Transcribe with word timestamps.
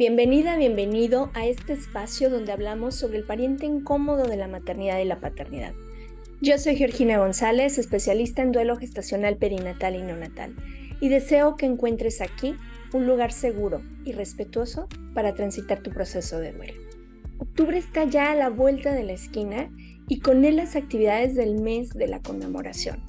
Bienvenida, 0.00 0.56
bienvenido 0.56 1.30
a 1.34 1.44
este 1.44 1.74
espacio 1.74 2.30
donde 2.30 2.52
hablamos 2.52 2.94
sobre 2.94 3.18
el 3.18 3.24
pariente 3.24 3.66
incómodo 3.66 4.26
de 4.26 4.38
la 4.38 4.48
maternidad 4.48 4.98
y 4.98 5.04
la 5.04 5.20
paternidad. 5.20 5.74
Yo 6.40 6.56
soy 6.56 6.76
Georgina 6.76 7.18
González, 7.18 7.76
especialista 7.76 8.40
en 8.40 8.50
duelo 8.50 8.78
gestacional 8.78 9.36
perinatal 9.36 9.96
y 9.96 10.02
neonatal, 10.02 10.56
y 11.02 11.10
deseo 11.10 11.54
que 11.56 11.66
encuentres 11.66 12.22
aquí 12.22 12.54
un 12.94 13.06
lugar 13.06 13.30
seguro 13.30 13.82
y 14.06 14.12
respetuoso 14.12 14.88
para 15.12 15.34
transitar 15.34 15.82
tu 15.82 15.90
proceso 15.90 16.38
de 16.38 16.52
duelo. 16.52 16.80
Octubre 17.36 17.76
está 17.76 18.04
ya 18.04 18.30
a 18.30 18.34
la 18.34 18.48
vuelta 18.48 18.94
de 18.94 19.04
la 19.04 19.12
esquina 19.12 19.70
y 20.08 20.20
con 20.20 20.46
él 20.46 20.56
las 20.56 20.76
actividades 20.76 21.34
del 21.34 21.60
mes 21.60 21.90
de 21.90 22.08
la 22.08 22.22
conmemoración. 22.22 23.02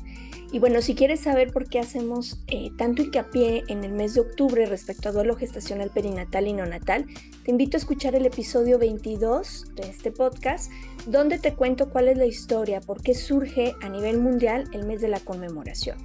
Y 0.53 0.59
bueno, 0.59 0.81
si 0.81 0.95
quieres 0.95 1.21
saber 1.21 1.53
por 1.53 1.69
qué 1.69 1.79
hacemos 1.79 2.37
eh, 2.47 2.71
tanto 2.77 3.01
hincapié 3.01 3.63
en 3.69 3.85
el 3.85 3.93
mes 3.93 4.15
de 4.15 4.21
octubre 4.21 4.65
respecto 4.65 5.07
a 5.07 5.13
duelo 5.13 5.37
gestacional 5.37 5.91
perinatal 5.91 6.45
y 6.45 6.51
neonatal, 6.51 7.05
te 7.45 7.51
invito 7.51 7.77
a 7.77 7.79
escuchar 7.79 8.15
el 8.15 8.25
episodio 8.25 8.77
22 8.77 9.75
de 9.75 9.83
este 9.83 10.11
podcast, 10.11 10.69
donde 11.07 11.39
te 11.39 11.53
cuento 11.53 11.89
cuál 11.89 12.09
es 12.09 12.17
la 12.17 12.25
historia, 12.25 12.81
por 12.81 13.01
qué 13.01 13.13
surge 13.13 13.75
a 13.81 13.87
nivel 13.87 14.19
mundial 14.19 14.65
el 14.73 14.85
mes 14.85 14.99
de 14.99 15.07
la 15.07 15.21
conmemoración. 15.21 15.97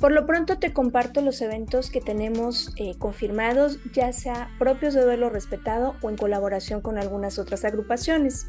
por 0.00 0.12
lo 0.12 0.26
pronto 0.26 0.58
te 0.58 0.72
comparto 0.72 1.20
los 1.20 1.40
eventos 1.40 1.90
que 1.90 2.00
tenemos 2.00 2.72
eh, 2.76 2.94
confirmados, 2.98 3.78
ya 3.92 4.12
sea 4.12 4.50
propios 4.58 4.94
de 4.94 5.02
duelo 5.02 5.30
respetado 5.30 5.94
o 6.02 6.10
en 6.10 6.16
colaboración 6.16 6.80
con 6.80 6.98
algunas 6.98 7.38
otras 7.38 7.64
agrupaciones. 7.64 8.46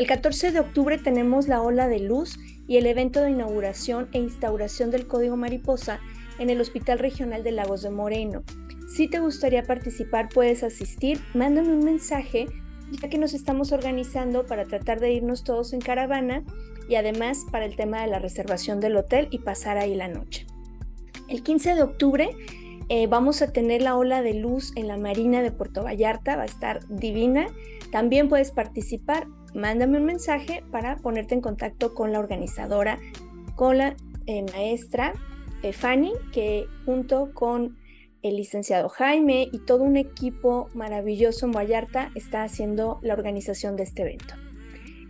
El 0.00 0.06
14 0.06 0.52
de 0.52 0.60
octubre 0.60 0.96
tenemos 0.96 1.46
la 1.46 1.60
Ola 1.60 1.86
de 1.86 1.98
Luz 1.98 2.38
y 2.66 2.78
el 2.78 2.86
evento 2.86 3.20
de 3.20 3.32
inauguración 3.32 4.08
e 4.12 4.18
instauración 4.18 4.90
del 4.90 5.06
Código 5.06 5.36
Mariposa 5.36 6.00
en 6.38 6.48
el 6.48 6.58
Hospital 6.58 6.98
Regional 6.98 7.42
de 7.42 7.52
Lagos 7.52 7.82
de 7.82 7.90
Moreno. 7.90 8.42
Si 8.88 9.08
te 9.08 9.18
gustaría 9.18 9.62
participar, 9.62 10.30
puedes 10.30 10.62
asistir, 10.62 11.20
mándame 11.34 11.74
un 11.74 11.84
mensaje, 11.84 12.46
ya 12.92 13.10
que 13.10 13.18
nos 13.18 13.34
estamos 13.34 13.72
organizando 13.72 14.46
para 14.46 14.64
tratar 14.64 15.00
de 15.00 15.12
irnos 15.12 15.44
todos 15.44 15.74
en 15.74 15.80
caravana 15.80 16.44
y 16.88 16.94
además 16.94 17.44
para 17.52 17.66
el 17.66 17.76
tema 17.76 18.00
de 18.00 18.06
la 18.06 18.20
reservación 18.20 18.80
del 18.80 18.96
hotel 18.96 19.28
y 19.30 19.40
pasar 19.40 19.76
ahí 19.76 19.94
la 19.94 20.08
noche. 20.08 20.46
El 21.28 21.42
15 21.42 21.74
de 21.74 21.82
octubre 21.82 22.30
eh, 22.88 23.06
vamos 23.06 23.42
a 23.42 23.52
tener 23.52 23.82
la 23.82 23.98
ola 23.98 24.22
de 24.22 24.32
luz 24.32 24.72
en 24.76 24.88
la 24.88 24.96
Marina 24.96 25.42
de 25.42 25.52
Puerto 25.52 25.84
Vallarta, 25.84 26.36
va 26.36 26.42
a 26.44 26.46
estar 26.46 26.80
divina. 26.88 27.48
También 27.92 28.30
puedes 28.30 28.50
participar 28.50 29.26
mándame 29.54 29.98
un 29.98 30.04
mensaje 30.04 30.62
para 30.70 30.96
ponerte 30.96 31.34
en 31.34 31.40
contacto 31.40 31.94
con 31.94 32.12
la 32.12 32.18
organizadora, 32.18 32.98
con 33.56 33.78
la 33.78 33.96
eh, 34.26 34.44
maestra 34.52 35.14
eh, 35.62 35.72
Fanny, 35.72 36.12
que 36.32 36.66
junto 36.84 37.32
con 37.34 37.76
el 38.22 38.36
licenciado 38.36 38.88
Jaime 38.88 39.48
y 39.50 39.60
todo 39.60 39.82
un 39.82 39.96
equipo 39.96 40.68
maravilloso 40.74 41.46
en 41.46 41.52
Vallarta 41.52 42.10
está 42.14 42.42
haciendo 42.42 42.98
la 43.02 43.14
organización 43.14 43.76
de 43.76 43.84
este 43.84 44.02
evento. 44.02 44.34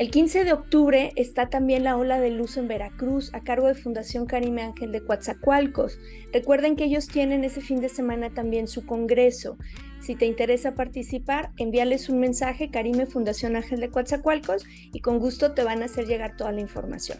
El 0.01 0.11
15 0.11 0.45
de 0.45 0.55
octubre 0.55 1.13
está 1.17 1.51
también 1.51 1.85
la 1.85 1.99
Ola 1.99 2.19
de 2.21 2.31
Luz 2.31 2.57
en 2.57 2.69
Veracruz 2.69 3.35
a 3.35 3.41
cargo 3.41 3.67
de 3.67 3.75
Fundación 3.75 4.25
Karime 4.25 4.63
Ángel 4.63 4.93
de 4.93 5.05
Coatzacoalcos. 5.05 5.99
Recuerden 6.33 6.75
que 6.75 6.85
ellos 6.85 7.07
tienen 7.07 7.45
ese 7.45 7.61
fin 7.61 7.83
de 7.83 7.91
semana 7.91 8.31
también 8.31 8.67
su 8.67 8.87
congreso. 8.87 9.59
Si 10.01 10.15
te 10.17 10.27
interesa 10.27 10.75
participar, 10.75 11.51
envíales 11.57 12.09
un 12.09 12.21
mensaje 12.21 12.71
Karime 12.71 13.07
Fundación 13.07 13.57
Ángel 13.57 13.81
de 13.81 13.91
Coatzacoalcos 13.91 14.65
y 14.93 15.01
con 15.01 15.19
gusto 15.19 15.53
te 15.53 15.63
van 15.63 15.83
a 15.83 15.87
hacer 15.87 16.07
llegar 16.07 16.37
toda 16.37 16.53
la 16.53 16.61
información. 16.61 17.19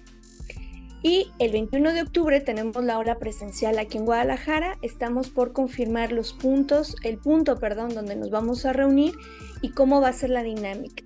Y 1.03 1.31
el 1.39 1.53
21 1.53 1.95
de 1.95 2.03
octubre 2.03 2.41
tenemos 2.41 2.85
la 2.85 2.99
hora 2.99 3.19
presencial 3.19 3.79
aquí 3.79 3.97
en 3.97 4.05
Guadalajara. 4.05 4.77
Estamos 4.83 5.31
por 5.31 5.53
confirmar 5.53 6.13
los 6.13 6.35
puntos, 6.35 6.97
el 7.03 7.17
punto, 7.19 7.59
perdón, 7.59 7.95
donde 7.95 8.17
nos 8.17 8.31
vamos 8.31 8.67
a 8.67 8.75
reunir 8.75 9.15
y 9.63 9.71
cómo 9.71 10.01
va 10.01 10.09
a 10.09 10.13
ser 10.13 10.31
la 10.31 10.43
dinámica. 10.43 11.03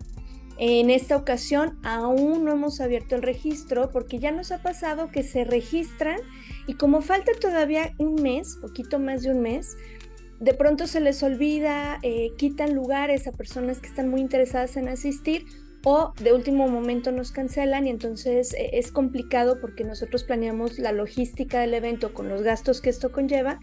En 0.58 0.90
esta 0.90 1.16
ocasión 1.16 1.78
aún 1.82 2.44
no 2.44 2.52
hemos 2.52 2.80
abierto 2.80 3.16
el 3.16 3.22
registro 3.22 3.90
porque 3.90 4.20
ya 4.20 4.30
nos 4.30 4.52
ha 4.52 4.62
pasado 4.62 5.10
que 5.10 5.24
se 5.24 5.44
registran 5.44 6.20
y 6.68 6.74
como 6.74 7.00
falta 7.00 7.32
todavía 7.40 7.92
un 7.98 8.22
mes, 8.22 8.58
poquito 8.60 9.00
más 9.00 9.22
de 9.22 9.30
un 9.30 9.42
mes, 9.42 9.76
de 10.40 10.54
pronto 10.54 10.86
se 10.86 11.00
les 11.00 11.22
olvida, 11.22 11.98
eh, 12.02 12.32
quitan 12.36 12.74
lugares 12.74 13.26
a 13.26 13.32
personas 13.32 13.80
que 13.80 13.88
están 13.88 14.08
muy 14.08 14.20
interesadas 14.20 14.76
en 14.76 14.88
asistir 14.88 15.46
o 15.84 16.12
de 16.20 16.32
último 16.32 16.66
momento 16.66 17.12
nos 17.12 17.30
cancelan 17.30 17.86
y 17.86 17.90
entonces 17.90 18.54
eh, 18.54 18.70
es 18.72 18.90
complicado 18.90 19.60
porque 19.60 19.84
nosotros 19.84 20.24
planeamos 20.24 20.78
la 20.78 20.92
logística 20.92 21.60
del 21.60 21.74
evento 21.74 22.14
con 22.14 22.28
los 22.28 22.42
gastos 22.42 22.80
que 22.80 22.90
esto 22.90 23.12
conlleva 23.12 23.60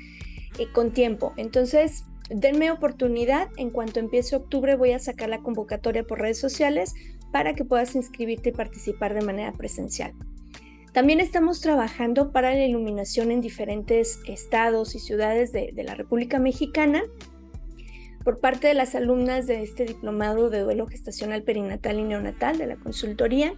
eh, 0.59 0.67
con 0.71 0.91
tiempo. 0.91 1.33
Entonces, 1.35 2.05
denme 2.29 2.71
oportunidad, 2.71 3.49
en 3.57 3.71
cuanto 3.71 3.99
empiece 3.99 4.35
octubre 4.35 4.75
voy 4.75 4.91
a 4.91 4.99
sacar 4.99 5.29
la 5.29 5.41
convocatoria 5.41 6.03
por 6.03 6.19
redes 6.19 6.39
sociales 6.39 6.93
para 7.31 7.55
que 7.55 7.65
puedas 7.65 7.95
inscribirte 7.95 8.49
y 8.49 8.53
participar 8.53 9.13
de 9.13 9.21
manera 9.21 9.51
presencial. 9.53 10.13
También 10.91 11.21
estamos 11.21 11.61
trabajando 11.61 12.31
para 12.33 12.53
la 12.53 12.65
iluminación 12.65 13.31
en 13.31 13.39
diferentes 13.39 14.19
estados 14.27 14.93
y 14.93 14.99
ciudades 14.99 15.53
de, 15.53 15.71
la 15.83 15.95
República 15.95 16.37
Mexicana 16.37 17.03
por 18.25 18.39
parte 18.41 18.67
de 18.67 18.73
las 18.73 18.93
alumnas 18.93 19.47
de 19.47 19.63
este 19.63 19.85
diplomado 19.85 20.49
de 20.49 20.59
duelo 20.59 20.85
gestacional 20.87 21.43
perinatal 21.43 21.97
y 21.97 22.03
neonatal 22.03 22.57
de 22.57 22.67
la 22.67 22.75
consultoría 22.75 23.53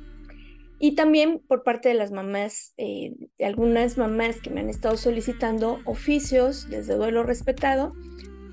y 0.80 0.96
también 0.96 1.42
por 1.48 1.64
parte 1.64 1.90
de 1.90 1.96
las 1.96 2.12
mamás, 2.12 2.74
eh, 2.78 3.14
de 3.40 3.46
algunas 3.46 3.98
mamás 3.98 4.40
que 4.40 4.52
me 4.52 4.62
han 4.62 4.70
estado 4.70 4.96
solicitando 4.96 5.80
oficios 5.86 6.70
desde 6.70 6.96
duelo 6.96 7.24
respetado 7.24 7.94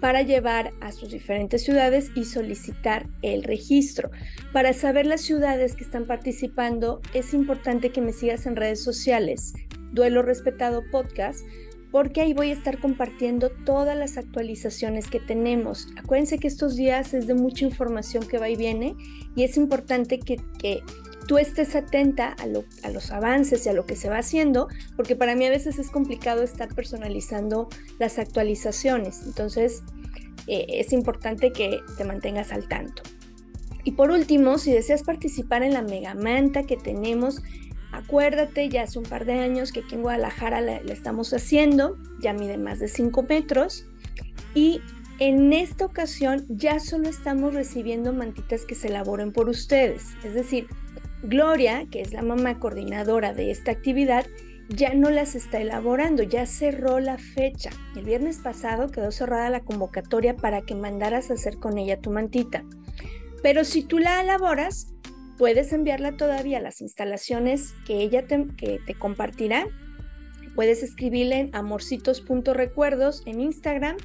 para 0.00 0.22
llevar 0.22 0.72
a 0.80 0.92
sus 0.92 1.10
diferentes 1.10 1.62
ciudades 1.62 2.10
y 2.14 2.24
solicitar 2.24 3.06
el 3.22 3.42
registro. 3.42 4.10
Para 4.52 4.72
saber 4.72 5.06
las 5.06 5.20
ciudades 5.20 5.76
que 5.76 5.84
están 5.84 6.06
participando, 6.06 7.00
es 7.14 7.34
importante 7.34 7.90
que 7.90 8.00
me 8.00 8.12
sigas 8.12 8.46
en 8.46 8.56
redes 8.56 8.82
sociales, 8.82 9.52
Duelo 9.92 10.22
Respetado 10.22 10.82
Podcast, 10.90 11.40
porque 11.90 12.20
ahí 12.20 12.32
voy 12.32 12.50
a 12.50 12.54
estar 12.54 12.78
compartiendo 12.78 13.50
todas 13.64 13.96
las 13.96 14.16
actualizaciones 14.16 15.08
que 15.08 15.20
tenemos. 15.20 15.88
Acuérdense 15.96 16.38
que 16.38 16.48
estos 16.48 16.76
días 16.76 17.14
es 17.14 17.26
de 17.26 17.34
mucha 17.34 17.64
información 17.64 18.26
que 18.26 18.38
va 18.38 18.48
y 18.48 18.56
viene 18.56 18.94
y 19.34 19.42
es 19.42 19.56
importante 19.56 20.18
que, 20.18 20.36
que 20.58 20.82
tú 21.30 21.38
estés 21.38 21.76
atenta 21.76 22.34
a, 22.40 22.88
los 22.88 23.12
avances 23.12 23.64
y 23.64 23.68
a 23.68 23.72
lo 23.72 23.86
que 23.86 23.94
se 23.94 24.08
va 24.08 24.18
haciendo, 24.18 24.66
porque 24.96 25.14
para 25.14 25.36
mí 25.36 25.46
a 25.46 25.50
veces 25.50 25.78
es 25.78 25.88
complicado 25.88 26.42
estar 26.42 26.74
personalizando 26.74 27.68
las 28.00 28.18
actualizaciones. 28.18 29.22
Entonces, 29.24 29.84
eh, 30.48 30.66
es 30.68 30.92
importante 30.92 31.52
que 31.52 31.82
te 31.96 32.04
mantengas 32.04 32.50
al 32.50 32.66
tanto. 32.66 33.04
Y 33.84 33.92
por 33.92 34.10
último, 34.10 34.58
si 34.58 34.72
deseas 34.72 35.04
participar 35.04 35.62
en 35.62 35.74
la 35.74 35.82
mega 35.82 36.14
manta 36.14 36.64
que 36.64 36.76
tenemos, 36.76 37.44
acuérdate, 37.92 38.68
ya 38.68 38.82
hace 38.82 38.98
un 38.98 39.04
par 39.04 39.24
de 39.24 39.34
años 39.34 39.70
que 39.70 39.82
aquí 39.82 39.94
en 39.94 40.02
Guadalajara 40.02 40.60
la, 40.60 40.82
la 40.82 40.92
estamos 40.92 41.32
haciendo, 41.32 41.96
ya 42.18 42.32
mide 42.32 42.58
más 42.58 42.80
de 42.80 42.88
5 42.88 43.22
metros. 43.22 43.86
Y 44.52 44.80
en 45.20 45.52
esta 45.52 45.84
ocasión 45.84 46.44
ya 46.48 46.80
solo 46.80 47.08
estamos 47.08 47.54
recibiendo 47.54 48.12
mantitas 48.12 48.64
que 48.64 48.74
se 48.74 48.88
elaboren 48.88 49.32
por 49.32 49.48
ustedes. 49.48 50.16
Es 50.24 50.34
decir, 50.34 50.66
Gloria, 51.22 51.86
que 51.90 52.00
es 52.00 52.12
la 52.12 52.22
mamá 52.22 52.58
coordinadora 52.58 53.34
de 53.34 53.50
esta 53.50 53.70
actividad, 53.70 54.26
ya 54.68 54.94
no 54.94 55.10
las 55.10 55.34
está 55.34 55.60
elaborando, 55.60 56.22
ya 56.22 56.46
cerró 56.46 57.00
la 57.00 57.18
fecha. 57.18 57.70
El 57.96 58.04
viernes 58.04 58.38
pasado 58.38 58.88
quedó 58.88 59.10
cerrada 59.10 59.50
la 59.50 59.60
convocatoria 59.60 60.36
para 60.36 60.62
que 60.62 60.74
mandaras 60.74 61.30
a 61.30 61.34
hacer 61.34 61.58
con 61.58 61.76
ella 61.76 62.00
tu 62.00 62.10
mantita. 62.10 62.64
Pero 63.42 63.64
si 63.64 63.82
tú 63.82 63.98
la 63.98 64.22
elaboras, 64.22 64.94
puedes 65.38 65.72
enviarla 65.72 66.16
todavía 66.16 66.58
a 66.58 66.62
las 66.62 66.80
instalaciones 66.80 67.74
que 67.84 67.96
ella 68.02 68.26
te, 68.26 68.46
que 68.56 68.78
te 68.86 68.94
compartirá. 68.94 69.66
Puedes 70.54 70.82
escribirle 70.82 71.40
en 71.40 71.50
amorcitos.recuerdos 71.54 73.22
en 73.26 73.40
Instagram 73.40 73.96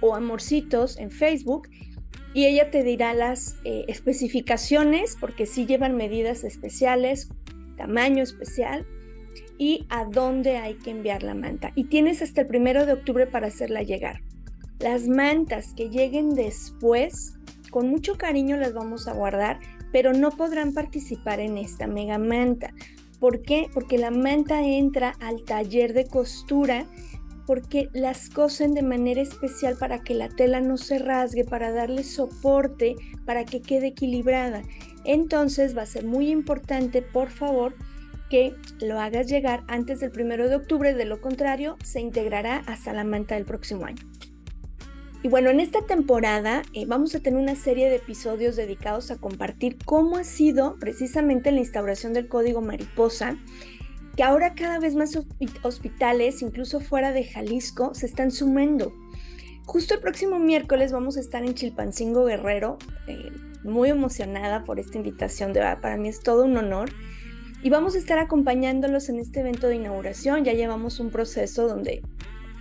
o 0.00 0.14
amorcitos 0.14 0.98
en 0.98 1.10
Facebook 1.10 1.68
y 2.38 2.46
ella 2.46 2.70
te 2.70 2.84
dirá 2.84 3.14
las 3.14 3.56
eh, 3.64 3.84
especificaciones 3.88 5.16
porque 5.18 5.44
sí 5.44 5.66
llevan 5.66 5.96
medidas 5.96 6.44
especiales, 6.44 7.30
tamaño 7.76 8.22
especial 8.22 8.86
y 9.58 9.86
a 9.88 10.04
dónde 10.04 10.56
hay 10.56 10.74
que 10.74 10.92
enviar 10.92 11.24
la 11.24 11.34
manta. 11.34 11.72
Y 11.74 11.88
tienes 11.88 12.22
hasta 12.22 12.42
el 12.42 12.46
primero 12.46 12.86
de 12.86 12.92
octubre 12.92 13.26
para 13.26 13.48
hacerla 13.48 13.82
llegar. 13.82 14.22
Las 14.78 15.08
mantas 15.08 15.74
que 15.74 15.90
lleguen 15.90 16.36
después, 16.36 17.34
con 17.72 17.88
mucho 17.88 18.16
cariño 18.16 18.56
las 18.56 18.72
vamos 18.72 19.08
a 19.08 19.14
guardar, 19.14 19.58
pero 19.90 20.12
no 20.12 20.30
podrán 20.30 20.72
participar 20.74 21.40
en 21.40 21.58
esta 21.58 21.88
mega 21.88 22.18
manta. 22.18 22.72
¿Por 23.18 23.42
qué? 23.42 23.68
Porque 23.74 23.98
la 23.98 24.12
manta 24.12 24.62
entra 24.62 25.12
al 25.18 25.42
taller 25.42 25.92
de 25.92 26.06
costura 26.06 26.86
porque 27.48 27.88
las 27.94 28.28
cosen 28.28 28.74
de 28.74 28.82
manera 28.82 29.22
especial 29.22 29.74
para 29.78 30.00
que 30.00 30.12
la 30.12 30.28
tela 30.28 30.60
no 30.60 30.76
se 30.76 30.98
rasgue, 30.98 31.46
para 31.46 31.72
darle 31.72 32.04
soporte, 32.04 32.94
para 33.24 33.46
que 33.46 33.62
quede 33.62 33.86
equilibrada. 33.86 34.60
Entonces 35.04 35.74
va 35.74 35.80
a 35.80 35.86
ser 35.86 36.04
muy 36.04 36.30
importante, 36.30 37.00
por 37.00 37.30
favor, 37.30 37.74
que 38.28 38.54
lo 38.82 39.00
hagas 39.00 39.28
llegar 39.28 39.64
antes 39.66 40.00
del 40.00 40.10
primero 40.10 40.50
de 40.50 40.56
octubre, 40.56 40.92
de 40.92 41.06
lo 41.06 41.22
contrario, 41.22 41.78
se 41.82 42.02
integrará 42.02 42.58
hasta 42.66 42.92
la 42.92 43.04
manta 43.04 43.36
del 43.36 43.46
próximo 43.46 43.86
año. 43.86 44.06
Y 45.22 45.28
bueno, 45.28 45.48
en 45.48 45.60
esta 45.60 45.80
temporada 45.86 46.60
eh, 46.74 46.84
vamos 46.84 47.14
a 47.14 47.20
tener 47.20 47.40
una 47.40 47.56
serie 47.56 47.88
de 47.88 47.96
episodios 47.96 48.56
dedicados 48.56 49.10
a 49.10 49.16
compartir 49.16 49.78
cómo 49.86 50.18
ha 50.18 50.24
sido 50.24 50.76
precisamente 50.78 51.50
la 51.50 51.60
instauración 51.60 52.12
del 52.12 52.28
código 52.28 52.60
mariposa, 52.60 53.38
que 54.18 54.24
ahora 54.24 54.54
cada 54.56 54.80
vez 54.80 54.96
más 54.96 55.16
hospitales, 55.62 56.42
incluso 56.42 56.80
fuera 56.80 57.12
de 57.12 57.22
Jalisco, 57.22 57.94
se 57.94 58.06
están 58.06 58.32
sumando. 58.32 58.92
Justo 59.64 59.94
el 59.94 60.00
próximo 60.00 60.40
miércoles 60.40 60.90
vamos 60.90 61.16
a 61.16 61.20
estar 61.20 61.44
en 61.44 61.54
Chilpancingo 61.54 62.24
Guerrero, 62.24 62.78
eh, 63.06 63.30
muy 63.62 63.90
emocionada 63.90 64.64
por 64.64 64.80
esta 64.80 64.98
invitación, 64.98 65.52
de 65.52 65.60
para 65.80 65.96
mí 65.96 66.08
es 66.08 66.18
todo 66.18 66.46
un 66.46 66.56
honor. 66.56 66.90
Y 67.62 67.70
vamos 67.70 67.94
a 67.94 67.98
estar 67.98 68.18
acompañándolos 68.18 69.08
en 69.08 69.20
este 69.20 69.38
evento 69.38 69.68
de 69.68 69.76
inauguración. 69.76 70.44
Ya 70.44 70.52
llevamos 70.52 70.98
un 70.98 71.10
proceso 71.10 71.68
donde 71.68 72.02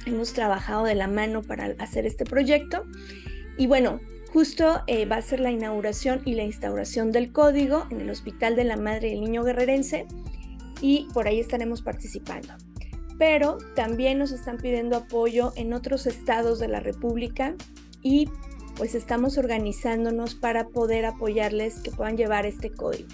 hemos 0.05 0.33
trabajado 0.33 0.85
de 0.85 0.93
la 0.93 1.07
mano 1.07 1.41
para 1.41 1.73
hacer 1.79 2.05
este 2.05 2.23
proyecto. 2.23 2.83
Y 3.57 3.65
bueno, 3.65 3.99
justo 4.31 4.83
eh, 4.85 5.07
va 5.07 5.15
a 5.15 5.21
ser 5.23 5.39
la 5.39 5.49
inauguración 5.49 6.21
y 6.23 6.35
la 6.35 6.43
instauración 6.43 7.11
del 7.11 7.31
código 7.31 7.87
en 7.89 8.01
el 8.01 8.11
Hospital 8.11 8.55
de 8.55 8.63
la 8.63 8.77
Madre 8.77 9.09
y 9.09 9.13
el 9.13 9.21
Niño 9.21 9.43
Guerrerense 9.43 10.05
y 10.81 11.07
por 11.13 11.27
ahí 11.27 11.39
estaremos 11.39 11.81
participando. 11.81 12.53
Pero 13.17 13.57
también 13.75 14.19
nos 14.19 14.31
están 14.31 14.57
pidiendo 14.57 14.95
apoyo 14.97 15.53
en 15.55 15.73
otros 15.73 16.05
estados 16.05 16.59
de 16.59 16.67
la 16.67 16.79
República 16.79 17.55
y 18.01 18.29
pues 18.75 18.93
estamos 18.93 19.37
organizándonos 19.37 20.35
para 20.35 20.67
poder 20.67 21.05
apoyarles 21.05 21.79
que 21.79 21.91
puedan 21.91 22.15
llevar 22.15 22.45
este 22.45 22.71
código. 22.71 23.07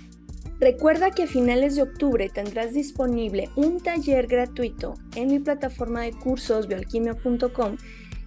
Recuerda 0.59 1.11
que 1.11 1.23
a 1.23 1.27
finales 1.27 1.75
de 1.75 1.81
octubre 1.81 2.29
tendrás 2.29 2.73
disponible 2.73 3.49
un 3.55 3.79
taller 3.79 4.27
gratuito 4.27 4.93
en 5.15 5.27
mi 5.27 5.39
plataforma 5.39 6.03
de 6.03 6.11
cursos 6.11 6.67
bioalquimia.com 6.67 7.77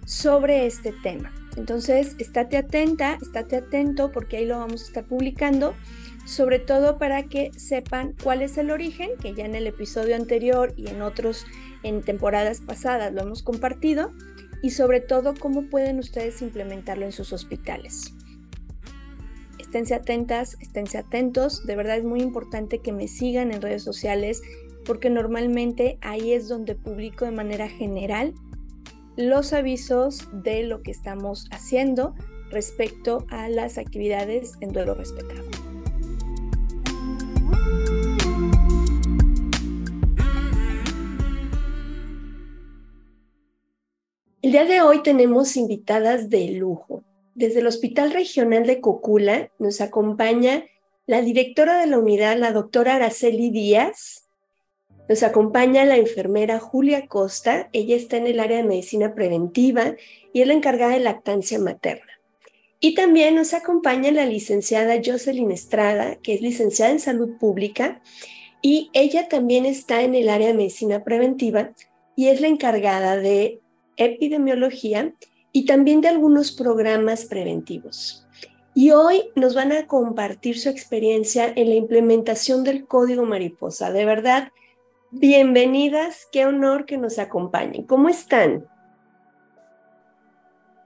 sobre 0.05 0.65
este 0.65 0.93
tema. 1.03 1.33
Entonces, 1.55 2.15
estate 2.19 2.57
atenta, 2.57 3.17
estate 3.21 3.57
atento 3.57 4.11
porque 4.11 4.37
ahí 4.37 4.45
lo 4.45 4.59
vamos 4.59 4.83
a 4.83 4.85
estar 4.85 5.05
publicando, 5.05 5.73
sobre 6.27 6.59
todo 6.59 6.99
para 6.99 7.23
que 7.23 7.49
sepan 7.57 8.13
cuál 8.21 8.43
es 8.43 8.59
el 8.59 8.69
origen, 8.69 9.09
que 9.19 9.33
ya 9.33 9.45
en 9.45 9.55
el 9.55 9.65
episodio 9.65 10.15
anterior 10.15 10.75
y 10.77 10.89
en 10.89 11.01
otros, 11.01 11.47
en 11.81 12.03
temporadas 12.03 12.61
pasadas 12.61 13.11
lo 13.11 13.21
hemos 13.21 13.41
compartido, 13.41 14.11
y 14.61 14.71
sobre 14.71 15.01
todo 15.01 15.33
cómo 15.33 15.63
pueden 15.63 15.97
ustedes 15.97 16.43
implementarlo 16.43 17.05
en 17.05 17.11
sus 17.11 17.33
hospitales 17.33 18.13
esténse 19.67 19.95
atentas, 19.95 20.57
esténse 20.61 20.97
atentos. 20.97 21.65
De 21.65 21.75
verdad 21.75 21.97
es 21.97 22.03
muy 22.03 22.21
importante 22.21 22.79
que 22.79 22.93
me 22.93 23.07
sigan 23.07 23.51
en 23.51 23.61
redes 23.61 23.83
sociales 23.83 24.41
porque 24.85 25.09
normalmente 25.09 25.97
ahí 26.01 26.31
es 26.31 26.47
donde 26.47 26.73
publico 26.73 27.25
de 27.25 27.31
manera 27.31 27.67
general 27.67 28.33
los 29.17 29.51
avisos 29.51 30.29
de 30.31 30.63
lo 30.63 30.81
que 30.81 30.91
estamos 30.91 31.47
haciendo 31.51 32.15
respecto 32.49 33.25
a 33.29 33.49
las 33.49 33.77
actividades 33.77 34.53
en 34.61 34.71
duelo 34.71 34.93
respetado. 34.93 35.76
El 44.47 44.53
día 44.53 44.63
de 44.63 44.79
hoy 44.79 45.03
tenemos 45.03 45.57
invitadas 45.57 46.29
de 46.29 46.51
lujo. 46.51 47.03
Desde 47.35 47.59
el 47.59 47.67
Hospital 47.67 48.13
Regional 48.13 48.65
de 48.65 48.79
Cocula 48.79 49.51
nos 49.59 49.81
acompaña 49.81 50.63
la 51.05 51.21
directora 51.21 51.81
de 51.81 51.87
la 51.87 51.99
unidad, 51.99 52.37
la 52.37 52.53
doctora 52.53 52.95
Araceli 52.95 53.49
Díaz. 53.49 54.29
Nos 55.09 55.21
acompaña 55.23 55.83
la 55.83 55.97
enfermera 55.97 56.59
Julia 56.59 57.07
Costa. 57.07 57.67
Ella 57.73 57.97
está 57.97 58.15
en 58.15 58.25
el 58.25 58.39
área 58.39 58.55
de 58.55 58.63
medicina 58.63 59.13
preventiva 59.13 59.97
y 60.31 60.39
es 60.39 60.47
la 60.47 60.53
encargada 60.53 60.93
de 60.93 61.01
lactancia 61.01 61.59
materna. 61.59 62.13
Y 62.79 62.95
también 62.95 63.35
nos 63.35 63.53
acompaña 63.53 64.13
la 64.13 64.25
licenciada 64.25 65.01
Jocelyn 65.05 65.51
Estrada, 65.51 66.15
que 66.23 66.35
es 66.35 66.41
licenciada 66.41 66.93
en 66.93 67.01
salud 67.01 67.37
pública 67.37 68.01
y 68.61 68.91
ella 68.93 69.27
también 69.27 69.65
está 69.65 70.03
en 70.03 70.15
el 70.15 70.29
área 70.29 70.47
de 70.47 70.53
medicina 70.53 71.03
preventiva 71.03 71.73
y 72.15 72.29
es 72.29 72.39
la 72.39 72.47
encargada 72.47 73.17
de 73.17 73.59
epidemiología 73.97 75.13
y 75.51 75.65
también 75.65 76.01
de 76.01 76.07
algunos 76.07 76.51
programas 76.51 77.25
preventivos. 77.25 78.25
Y 78.73 78.91
hoy 78.91 79.31
nos 79.35 79.55
van 79.55 79.71
a 79.71 79.87
compartir 79.87 80.59
su 80.59 80.69
experiencia 80.69 81.51
en 81.55 81.69
la 81.69 81.75
implementación 81.75 82.63
del 82.63 82.85
código 82.85 83.25
mariposa. 83.25 83.91
De 83.91 84.05
verdad, 84.05 84.51
bienvenidas, 85.09 86.27
qué 86.31 86.45
honor 86.45 86.85
que 86.85 86.99
nos 86.99 87.17
acompañen. 87.17 87.87
¿Cómo 87.87 88.07
están? 88.07 88.67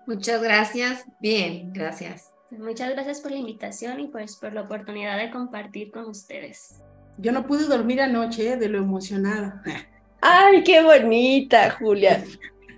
Muchas 0.08 0.42
gracias, 0.42 1.06
bien, 1.20 1.74
gracias. 1.74 2.32
Muchas 2.50 2.92
gracias 2.92 3.20
por 3.20 3.32
la 3.32 3.38
invitación 3.38 4.00
y 4.00 4.08
pues 4.08 4.38
por 4.38 4.54
la 4.54 4.62
oportunidad 4.62 5.18
de 5.18 5.32
compartir 5.32 5.92
con 5.92 6.06
ustedes. 6.06 6.82
Yo 7.18 7.34
no 7.34 7.46
pude 7.46 7.66
dormir 7.66 8.00
anoche 8.00 8.54
¿eh? 8.54 8.58
de 8.58 8.70
lo 8.70 8.78
emocionada. 8.78 9.62
Ay, 10.22 10.64
qué 10.64 10.82
bonita, 10.82 11.72
Julia 11.72 12.24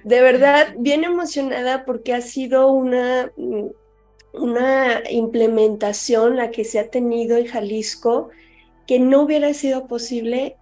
de 0.03 0.21
verdad 0.21 0.75
bien 0.77 1.03
emocionada 1.03 1.85
porque 1.85 2.13
ha 2.13 2.21
sido 2.21 2.69
una, 2.71 3.31
una 4.33 5.03
implementación 5.09 6.35
la 6.35 6.51
que 6.51 6.65
se 6.65 6.79
ha 6.79 6.89
tenido 6.89 7.38
en 7.38 7.47
Jalisco 7.47 8.29
que 8.88 9.00
no 9.00 9.21
hubiera 9.21 9.53
sido 9.53 9.88
posible 9.88 10.57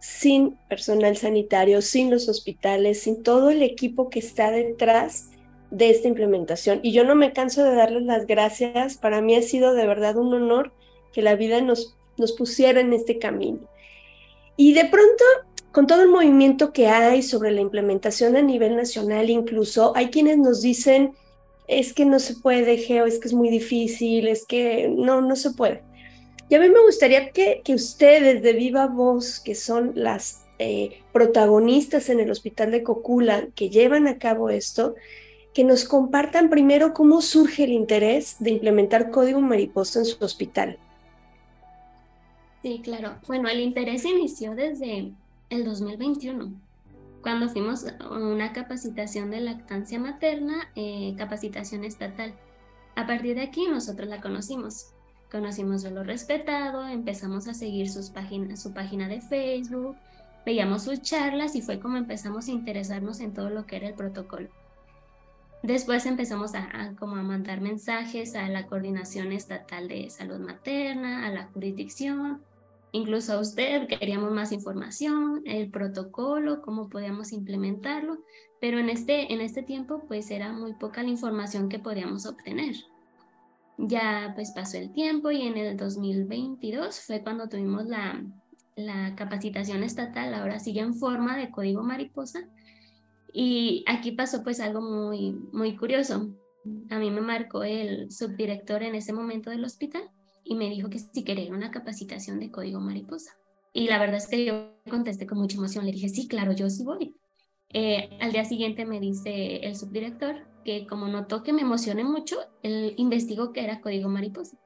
sin 0.00 0.56
personal 0.68 1.16
sanitario, 1.16 1.82
sin 1.82 2.10
los 2.10 2.28
hospitales, 2.28 3.02
sin 3.02 3.22
todo 3.22 3.50
el 3.50 3.62
equipo 3.62 4.08
que 4.08 4.20
está 4.20 4.50
detrás 4.50 5.30
de 5.70 5.90
esta 5.90 6.08
implementación. 6.08 6.80
Y 6.82 6.92
yo 6.92 7.04
no 7.04 7.14
me 7.14 7.32
canso 7.32 7.64
de 7.64 7.74
darles 7.74 8.04
las 8.04 8.26
gracias. 8.26 8.96
Para 8.96 9.20
mí 9.20 9.34
ha 9.34 9.42
sido 9.42 9.74
de 9.74 9.86
verdad 9.86 10.16
un 10.16 10.32
honor 10.32 10.72
que 11.12 11.22
la 11.22 11.34
vida 11.34 11.60
nos, 11.60 11.96
nos 12.16 12.32
pusiera 12.32 12.80
en 12.80 12.92
este 12.92 13.18
camino. 13.18 13.60
Y 14.56 14.74
de 14.74 14.84
pronto 14.86 15.24
con 15.72 15.86
todo 15.86 16.02
el 16.02 16.08
movimiento 16.08 16.72
que 16.72 16.88
hay 16.88 17.22
sobre 17.22 17.50
la 17.50 17.60
implementación 17.60 18.36
a 18.36 18.42
nivel 18.42 18.76
nacional, 18.76 19.30
incluso 19.30 19.94
hay 19.94 20.08
quienes 20.08 20.38
nos 20.38 20.62
dicen, 20.62 21.12
es 21.68 21.92
que 21.92 22.04
no 22.04 22.18
se 22.18 22.34
puede, 22.36 22.78
Geo, 22.78 23.06
es 23.06 23.18
que 23.18 23.28
es 23.28 23.34
muy 23.34 23.50
difícil, 23.50 24.28
es 24.28 24.46
que 24.46 24.88
no, 24.88 25.20
no 25.20 25.36
se 25.36 25.50
puede. 25.50 25.82
Y 26.48 26.54
a 26.54 26.60
mí 26.60 26.68
me 26.68 26.80
gustaría 26.80 27.30
que, 27.30 27.60
que 27.64 27.74
ustedes 27.74 28.42
de 28.42 28.52
viva 28.52 28.86
voz, 28.86 29.40
que 29.40 29.54
son 29.54 29.92
las 29.94 30.44
eh, 30.58 31.02
protagonistas 31.12 32.08
en 32.08 32.20
el 32.20 32.30
Hospital 32.30 32.70
de 32.70 32.82
Cocula, 32.82 33.48
que 33.54 33.68
llevan 33.68 34.06
a 34.06 34.18
cabo 34.18 34.48
esto, 34.48 34.94
que 35.52 35.64
nos 35.64 35.84
compartan 35.84 36.50
primero 36.50 36.94
cómo 36.94 37.20
surge 37.20 37.64
el 37.64 37.72
interés 37.72 38.36
de 38.38 38.50
implementar 38.50 39.10
código 39.10 39.40
mariposa 39.40 39.98
en 39.98 40.04
su 40.04 40.24
hospital. 40.24 40.78
Sí, 42.62 42.80
claro. 42.82 43.16
Bueno, 43.26 43.48
el 43.48 43.60
interés 43.60 44.04
inició 44.04 44.54
desde 44.54 45.12
el 45.50 45.64
2021, 45.64 46.52
cuando 47.22 47.48
fuimos 47.48 47.86
a 47.86 48.08
una 48.10 48.52
capacitación 48.52 49.30
de 49.30 49.40
lactancia 49.40 49.98
materna, 49.98 50.70
eh, 50.74 51.14
capacitación 51.16 51.84
estatal. 51.84 52.34
A 52.94 53.06
partir 53.06 53.36
de 53.36 53.42
aquí 53.42 53.66
nosotros 53.68 54.08
la 54.08 54.20
conocimos. 54.20 54.92
Conocimos 55.30 55.82
de 55.82 55.90
lo 55.90 56.04
respetado, 56.04 56.86
empezamos 56.86 57.48
a 57.48 57.54
seguir 57.54 57.90
sus 57.90 58.12
su 58.54 58.72
página 58.72 59.08
de 59.08 59.20
Facebook, 59.20 59.96
veíamos 60.44 60.84
sus 60.84 61.02
charlas 61.02 61.56
y 61.56 61.62
fue 61.62 61.80
como 61.80 61.96
empezamos 61.96 62.48
a 62.48 62.52
interesarnos 62.52 63.20
en 63.20 63.34
todo 63.34 63.50
lo 63.50 63.66
que 63.66 63.76
era 63.76 63.88
el 63.88 63.94
protocolo. 63.94 64.48
Después 65.62 66.06
empezamos 66.06 66.54
a, 66.54 66.68
a, 66.72 66.94
como 66.94 67.16
a 67.16 67.22
mandar 67.22 67.60
mensajes 67.60 68.36
a 68.36 68.48
la 68.48 68.66
Coordinación 68.66 69.32
Estatal 69.32 69.88
de 69.88 70.10
Salud 70.10 70.38
Materna, 70.38 71.26
a 71.26 71.30
la 71.30 71.46
jurisdicción, 71.46 72.40
incluso 72.96 73.34
a 73.34 73.40
usted, 73.40 73.86
queríamos 73.86 74.32
más 74.32 74.52
información, 74.52 75.42
el 75.44 75.70
protocolo, 75.70 76.62
cómo 76.62 76.88
podíamos 76.88 77.32
implementarlo, 77.32 78.18
pero 78.60 78.78
en 78.78 78.88
este, 78.88 79.32
en 79.32 79.40
este 79.40 79.62
tiempo 79.62 80.04
pues 80.08 80.30
era 80.30 80.52
muy 80.52 80.72
poca 80.74 81.02
la 81.02 81.10
información 81.10 81.68
que 81.68 81.78
podíamos 81.78 82.26
obtener. 82.26 82.74
Ya 83.78 84.32
pues 84.34 84.52
pasó 84.52 84.78
el 84.78 84.92
tiempo 84.92 85.30
y 85.30 85.42
en 85.42 85.58
el 85.58 85.76
2022 85.76 87.00
fue 87.00 87.22
cuando 87.22 87.48
tuvimos 87.48 87.84
la, 87.84 88.24
la 88.74 89.14
capacitación 89.14 89.82
estatal, 89.82 90.32
ahora 90.32 90.58
sigue 90.58 90.80
en 90.80 90.94
forma 90.94 91.36
de 91.36 91.50
código 91.50 91.82
mariposa. 91.82 92.48
Y 93.32 93.84
aquí 93.86 94.12
pasó 94.12 94.42
pues 94.42 94.60
algo 94.60 94.80
muy, 94.80 95.32
muy 95.52 95.76
curioso. 95.76 96.30
A 96.88 96.98
mí 96.98 97.10
me 97.10 97.20
marcó 97.20 97.62
el 97.62 98.10
subdirector 98.10 98.82
en 98.82 98.94
ese 98.94 99.12
momento 99.12 99.50
del 99.50 99.64
hospital 99.64 100.10
y 100.46 100.54
me 100.54 100.70
dijo 100.70 100.88
que 100.88 100.98
si 100.98 101.24
quería 101.24 101.52
una 101.52 101.70
capacitación 101.70 102.38
de 102.38 102.50
código 102.50 102.80
mariposa. 102.80 103.36
Y 103.72 103.88
la 103.88 103.98
verdad 103.98 104.16
es 104.16 104.28
que 104.28 104.44
yo 104.44 104.72
contesté 104.88 105.26
con 105.26 105.38
mucha 105.38 105.58
emoción, 105.58 105.84
le 105.84 105.92
dije, 105.92 106.08
sí, 106.08 106.28
claro, 106.28 106.52
yo 106.52 106.70
sí 106.70 106.84
voy. 106.84 107.16
Eh, 107.70 108.16
al 108.20 108.32
día 108.32 108.44
siguiente 108.44 108.86
me 108.86 109.00
dice 109.00 109.56
el 109.56 109.76
subdirector 109.76 110.46
que 110.64 110.86
como 110.86 111.08
notó 111.08 111.42
que 111.42 111.52
me 111.52 111.62
emocioné 111.62 112.04
mucho, 112.04 112.36
él 112.62 112.94
investigó 112.96 113.52
que 113.52 113.64
era 113.64 113.80
código 113.80 114.08
mariposa. 114.08 114.56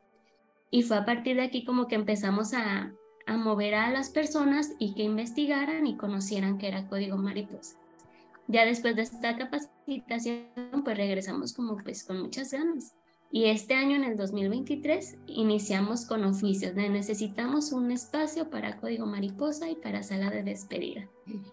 Y 0.70 0.82
fue 0.82 0.98
a 0.98 1.04
partir 1.04 1.36
de 1.36 1.42
aquí 1.42 1.64
como 1.64 1.88
que 1.88 1.96
empezamos 1.96 2.54
a, 2.54 2.94
mover 3.26 3.76
a 3.76 3.90
las 3.92 4.10
personas 4.10 4.72
y 4.80 4.94
que 4.94 5.04
investigaran 5.04 5.86
y 5.86 5.96
conocieran 5.96 6.58
que 6.58 6.66
era 6.66 6.88
código 6.88 7.16
mariposa. 7.16 7.76
Ya 8.48 8.64
después 8.64 8.96
de 8.96 9.02
esta 9.02 9.36
capacitación, 9.36 10.48
pues 10.84 10.96
regresamos 10.96 11.52
como 11.52 11.76
pues 11.76 12.02
con 12.02 12.20
muchas 12.20 12.50
ganas. 12.50 12.92
Y 13.32 13.44
este 13.44 13.74
año, 13.74 13.94
en 13.94 14.02
el 14.02 14.16
2023, 14.16 15.18
iniciamos 15.26 16.04
con 16.04 16.24
oficios. 16.24 16.74
necesitamos 16.74 17.72
un 17.72 17.92
espacio 17.92 18.50
para 18.50 18.78
código 18.78 19.06
mariposa 19.06 19.70
y 19.70 19.76
para 19.76 20.02
sala 20.02 20.30
de 20.30 20.42
despedida. 20.42 21.08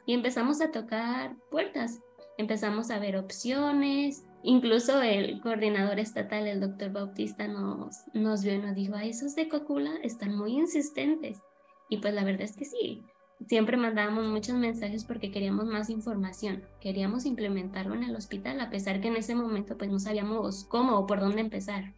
Y 0.05 0.13
empezamos 0.13 0.59
a 0.61 0.71
tocar 0.71 1.35
puertas. 1.51 1.99
Empezamos 2.37 2.89
a 2.89 2.97
ver 2.97 3.15
opciones. 3.15 4.25
Incluso 4.41 5.01
el 5.03 5.39
coordinador 5.41 5.99
estatal, 5.99 6.47
el 6.47 6.61
doctor 6.61 6.91
Bautista, 6.91 7.47
nos, 7.47 7.97
nos 8.13 8.43
vio 8.43 8.55
y 8.55 8.59
nos 8.59 8.73
dijo, 8.73 8.95
a 8.95 9.05
esos 9.05 9.35
de 9.35 9.47
Cocula 9.47 9.91
están 10.01 10.35
muy 10.35 10.53
insistentes. 10.53 11.41
Y 11.89 11.97
pues 11.97 12.13
la 12.13 12.23
verdad 12.23 12.41
es 12.41 12.55
que 12.55 12.65
sí, 12.65 13.03
siempre 13.45 13.77
mandábamos 13.77 14.25
muchos 14.25 14.55
mensajes 14.55 15.03
porque 15.03 15.31
queríamos 15.31 15.65
más 15.65 15.89
información, 15.89 16.63
queríamos 16.81 17.25
implementarlo 17.25 17.93
en 17.93 18.03
el 18.03 18.15
hospital, 18.15 18.59
a 18.59 18.69
pesar 18.69 18.99
que 19.01 19.09
en 19.09 19.17
ese 19.17 19.35
momento 19.35 19.77
pues 19.77 19.89
no 19.89 19.99
sabíamos 19.99 20.65
cómo 20.65 20.97
o 20.97 21.05
por 21.05 21.19
dónde 21.19 21.41
empezar. 21.41 21.93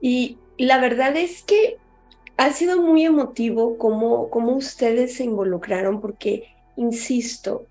Y 0.00 0.38
la 0.58 0.78
verdad 0.78 1.16
es 1.16 1.42
que 1.42 1.78
ha 2.36 2.50
sido 2.50 2.80
muy 2.82 3.04
emotivo 3.04 3.78
cómo, 3.78 4.30
cómo 4.30 4.56
ustedes 4.56 5.14
se 5.14 5.24
involucraron, 5.24 6.00
porque, 6.00 6.48
insisto, 6.76 7.66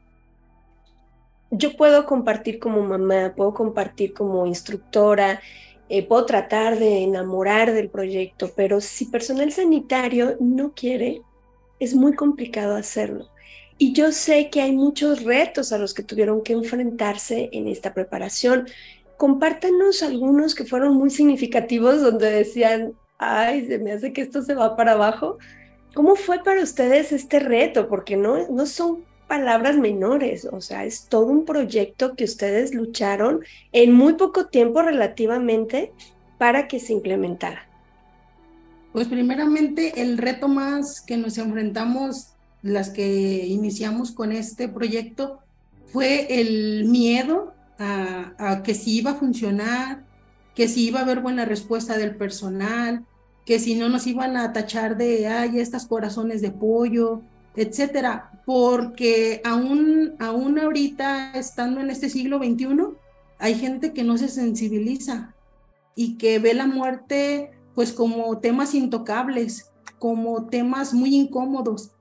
yo 1.49 1.75
puedo 1.75 2.05
compartir 2.05 2.59
como 2.59 2.81
mamá, 2.81 3.33
puedo 3.35 3.53
compartir 3.53 4.13
como 4.13 4.45
instructora, 4.45 5.41
eh, 5.93 6.07
puedo 6.07 6.25
tratar 6.25 6.79
de 6.79 7.03
enamorar 7.03 7.73
del 7.73 7.89
proyecto, 7.89 8.49
pero 8.55 8.79
si 8.79 9.07
personal 9.07 9.51
sanitario 9.51 10.37
no 10.39 10.71
quiere, 10.73 11.21
es 11.79 11.93
muy 11.93 12.13
complicado 12.13 12.77
hacerlo. 12.77 13.27
Y 13.77 13.91
yo 13.91 14.13
sé 14.13 14.49
que 14.49 14.61
hay 14.61 14.71
muchos 14.71 15.23
retos 15.23 15.73
a 15.73 15.77
los 15.77 15.93
que 15.93 16.03
tuvieron 16.03 16.43
que 16.43 16.53
enfrentarse 16.53 17.49
en 17.51 17.67
esta 17.67 17.93
preparación. 17.93 18.69
Compártanos 19.17 20.01
algunos 20.01 20.55
que 20.55 20.63
fueron 20.63 20.95
muy 20.95 21.09
significativos 21.09 22.01
donde 22.01 22.31
decían, 22.31 22.93
ay, 23.17 23.67
se 23.67 23.77
me 23.77 23.91
hace 23.91 24.13
que 24.13 24.21
esto 24.21 24.43
se 24.43 24.53
va 24.55 24.77
para 24.77 24.93
abajo. 24.93 25.39
¿Cómo 25.93 26.15
fue 26.15 26.41
para 26.41 26.63
ustedes 26.63 27.11
este 27.11 27.39
reto? 27.39 27.89
Porque 27.89 28.15
no, 28.15 28.47
no 28.47 28.65
son 28.65 29.03
palabras 29.31 29.77
menores, 29.77 30.43
o 30.43 30.59
sea, 30.59 30.83
es 30.83 31.05
todo 31.05 31.27
un 31.27 31.45
proyecto 31.45 32.17
que 32.17 32.25
ustedes 32.25 32.75
lucharon 32.75 33.39
en 33.71 33.93
muy 33.93 34.15
poco 34.15 34.47
tiempo 34.47 34.81
relativamente 34.81 35.93
para 36.37 36.67
que 36.67 36.81
se 36.81 36.91
implementara. 36.91 37.65
Pues 38.91 39.07
primeramente 39.07 40.01
el 40.01 40.17
reto 40.17 40.49
más 40.49 40.99
que 40.99 41.15
nos 41.15 41.37
enfrentamos 41.37 42.33
las 42.61 42.89
que 42.89 43.47
iniciamos 43.47 44.11
con 44.11 44.33
este 44.33 44.67
proyecto 44.67 45.39
fue 45.85 46.41
el 46.41 46.83
miedo 46.89 47.53
a, 47.79 48.61
que 48.65 48.73
si 48.73 48.97
iba 48.97 49.11
a 49.11 49.15
funcionar, 49.15 50.03
que 50.55 50.67
si 50.67 50.87
iba 50.87 50.99
a 50.99 51.03
haber 51.03 51.21
buena 51.21 51.45
respuesta 51.45 51.97
del 51.97 52.17
personal, 52.17 53.05
que 53.45 53.59
si 53.59 53.75
no 53.75 53.87
nos 53.87 54.07
iban 54.07 54.35
a 54.35 54.51
tachar 54.51 54.97
de, 54.97 55.25
ay, 55.27 55.61
estas 55.61 55.85
corazones 55.85 56.41
de 56.41 56.51
pollo, 56.51 57.21
etcétera, 57.55 58.31
porque 58.45 59.41
aún, 59.43 60.15
aún 60.19 60.59
ahorita, 60.59 61.33
estando 61.33 61.81
en 61.81 61.89
este 61.89 62.09
siglo 62.09 62.37
XXI, 62.37 62.67
hay 63.39 63.55
gente 63.55 63.93
que 63.93 64.03
no 64.03 64.17
se 64.17 64.27
sensibiliza 64.27 65.35
y 65.95 66.17
que 66.17 66.39
ve 66.39 66.53
la 66.53 66.67
muerte 66.67 67.51
pues 67.75 67.93
como 67.93 68.39
temas 68.39 68.73
intocables, 68.75 69.71
como 69.99 70.47
temas 70.47 70.93
muy 70.93 71.15
incómodos, 71.15 71.91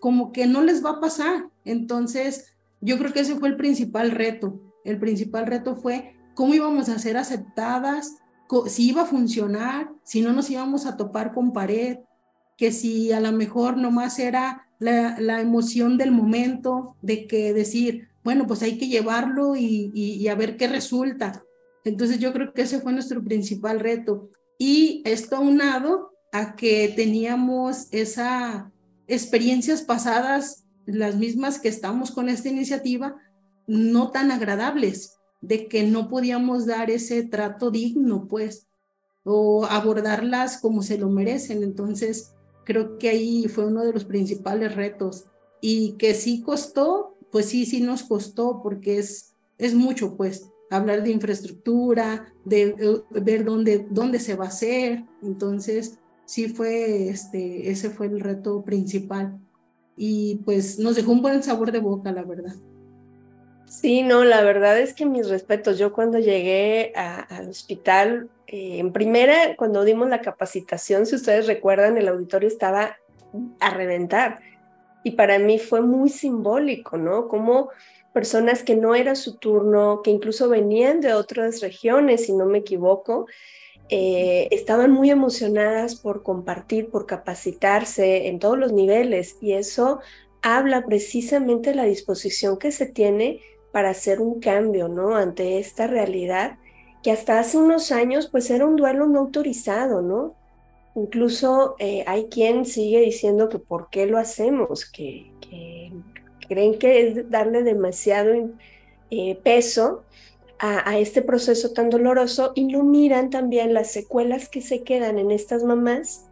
como 0.00 0.32
que 0.32 0.46
no 0.46 0.62
les 0.62 0.84
va 0.84 0.90
a 0.90 1.00
pasar. 1.00 1.48
Entonces, 1.64 2.54
yo 2.80 2.98
creo 2.98 3.12
que 3.12 3.20
ese 3.20 3.36
fue 3.36 3.48
el 3.48 3.56
principal 3.56 4.10
reto. 4.10 4.60
El 4.84 4.98
principal 4.98 5.46
reto 5.46 5.74
fue 5.74 6.14
cómo 6.34 6.54
íbamos 6.54 6.88
a 6.88 6.98
ser 6.98 7.16
aceptadas, 7.16 8.18
si 8.68 8.90
iba 8.90 9.02
a 9.02 9.06
funcionar, 9.06 9.90
si 10.04 10.20
no 10.20 10.32
nos 10.32 10.48
íbamos 10.50 10.86
a 10.86 10.96
topar 10.96 11.34
con 11.34 11.52
pared, 11.52 11.98
que 12.56 12.70
si 12.70 13.12
a 13.12 13.20
lo 13.20 13.32
mejor 13.32 13.76
nomás 13.76 14.18
era 14.18 14.65
la, 14.78 15.40
emoción 15.40 15.98
del 15.98 16.10
momento, 16.10 16.96
de 17.02 17.26
que 17.26 17.52
decir, 17.52 18.08
bueno, 18.24 18.46
pues 18.46 18.62
hay 18.62 18.78
que 18.78 18.88
llevarlo 18.88 19.56
y, 19.56 19.90
y, 19.94 20.26
a 20.28 20.34
ver 20.34 20.56
qué 20.56 20.68
resulta. 20.68 21.44
Entonces 21.84 22.18
yo 22.18 22.32
creo 22.32 22.52
que 22.52 22.62
ese 22.62 22.80
fue 22.80 22.92
nuestro 22.92 23.22
principal 23.22 23.80
reto. 23.80 24.30
Y 24.58 25.02
esto 25.04 25.36
aunado 25.36 26.10
a 26.32 26.56
que 26.56 26.92
teníamos 26.94 27.88
esas 27.92 28.64
experiencias 29.06 29.82
pasadas, 29.82 30.64
las 30.86 31.16
mismas 31.16 31.58
que 31.58 31.68
estamos 31.68 32.10
con 32.10 32.28
esta 32.28 32.48
iniciativa, 32.48 33.16
no 33.66 34.10
tan 34.10 34.30
agradables, 34.30 35.16
de 35.40 35.68
que 35.68 35.84
no 35.84 36.08
podíamos 36.08 36.66
dar 36.66 36.90
ese 36.90 37.22
trato 37.22 37.70
digno, 37.70 38.26
pues, 38.28 38.66
o 39.24 39.64
abordarlas 39.66 40.58
como 40.58 40.82
se 40.82 40.98
lo 40.98 41.08
merecen. 41.08 41.62
Entonces, 41.62 42.32
creo 42.66 42.98
que 42.98 43.08
ahí 43.08 43.48
fue 43.48 43.66
uno 43.66 43.84
de 43.84 43.92
los 43.92 44.04
principales 44.04 44.74
retos 44.74 45.26
y 45.62 45.92
que 45.92 46.12
sí 46.12 46.42
costó, 46.42 47.16
pues 47.30 47.46
sí, 47.46 47.64
sí 47.64 47.80
nos 47.80 48.02
costó 48.02 48.60
porque 48.62 48.98
es, 48.98 49.36
es 49.56 49.74
mucho, 49.74 50.16
pues, 50.16 50.50
hablar 50.70 51.02
de 51.02 51.12
infraestructura, 51.12 52.34
de 52.44 52.74
eh, 52.78 53.20
ver 53.22 53.44
dónde, 53.44 53.86
dónde 53.90 54.18
se 54.18 54.34
va 54.34 54.46
a 54.46 54.48
hacer. 54.48 55.04
Entonces, 55.22 55.98
sí 56.24 56.48
fue, 56.48 57.08
este, 57.08 57.70
ese 57.70 57.88
fue 57.88 58.08
el 58.08 58.20
reto 58.20 58.62
principal. 58.64 59.40
Y 59.96 60.42
pues 60.44 60.78
nos 60.78 60.96
dejó 60.96 61.12
un 61.12 61.22
buen 61.22 61.42
sabor 61.42 61.72
de 61.72 61.78
boca, 61.78 62.12
la 62.12 62.22
verdad. 62.22 62.54
Sí, 63.66 64.02
no, 64.02 64.24
la 64.24 64.42
verdad 64.42 64.78
es 64.78 64.94
que 64.94 65.06
mis 65.06 65.28
respetos. 65.28 65.76
Yo 65.76 65.92
cuando 65.92 66.18
llegué 66.18 66.92
al 66.94 67.48
hospital, 67.48 68.30
eh, 68.46 68.78
en 68.78 68.92
primera, 68.92 69.56
cuando 69.56 69.84
dimos 69.84 70.08
la 70.08 70.20
capacitación, 70.20 71.04
si 71.04 71.16
ustedes 71.16 71.46
recuerdan, 71.48 71.98
el 71.98 72.08
auditorio 72.08 72.48
estaba 72.48 72.96
a 73.58 73.70
reventar. 73.70 74.40
Y 75.02 75.12
para 75.12 75.38
mí 75.38 75.58
fue 75.58 75.82
muy 75.82 76.08
simbólico, 76.10 76.96
¿no? 76.96 77.26
Como 77.26 77.70
personas 78.12 78.62
que 78.62 78.76
no 78.76 78.94
era 78.94 79.16
su 79.16 79.36
turno, 79.36 80.00
que 80.02 80.10
incluso 80.10 80.48
venían 80.48 81.00
de 81.00 81.12
otras 81.12 81.60
regiones, 81.60 82.26
si 82.26 82.32
no 82.32 82.46
me 82.46 82.58
equivoco, 82.58 83.26
eh, 83.88 84.48
estaban 84.52 84.92
muy 84.92 85.10
emocionadas 85.10 85.96
por 85.96 86.22
compartir, 86.22 86.88
por 86.88 87.06
capacitarse 87.06 88.28
en 88.28 88.38
todos 88.38 88.58
los 88.58 88.72
niveles. 88.72 89.36
Y 89.40 89.54
eso 89.54 90.00
habla 90.40 90.86
precisamente 90.86 91.70
de 91.70 91.76
la 91.76 91.84
disposición 91.84 92.58
que 92.58 92.70
se 92.70 92.86
tiene 92.86 93.40
para 93.76 93.90
hacer 93.90 94.22
un 94.22 94.40
cambio, 94.40 94.88
¿no? 94.88 95.16
Ante 95.16 95.58
esta 95.58 95.86
realidad 95.86 96.56
que 97.02 97.10
hasta 97.10 97.38
hace 97.38 97.58
unos 97.58 97.92
años 97.92 98.26
pues 98.26 98.48
era 98.48 98.64
un 98.64 98.76
duelo 98.76 99.06
no 99.06 99.18
autorizado, 99.18 100.00
¿no? 100.00 100.34
Incluso 100.94 101.76
eh, 101.78 102.02
hay 102.06 102.28
quien 102.30 102.64
sigue 102.64 103.02
diciendo 103.02 103.50
que 103.50 103.58
por 103.58 103.90
qué 103.90 104.06
lo 104.06 104.16
hacemos, 104.16 104.86
que, 104.86 105.30
creen 106.48 106.78
que 106.78 107.06
es 107.06 107.30
darle 107.30 107.64
demasiado 107.64 108.32
eh, 109.10 109.38
peso 109.44 110.04
a, 110.58 110.88
a, 110.88 110.98
este 110.98 111.20
proceso 111.20 111.74
tan 111.74 111.90
doloroso 111.90 112.52
y 112.54 112.64
no 112.64 112.82
miran 112.82 113.28
también 113.28 113.74
las 113.74 113.90
secuelas 113.90 114.48
que 114.48 114.62
se 114.62 114.84
quedan 114.84 115.18
en 115.18 115.30
estas 115.30 115.64
mamás 115.64 116.24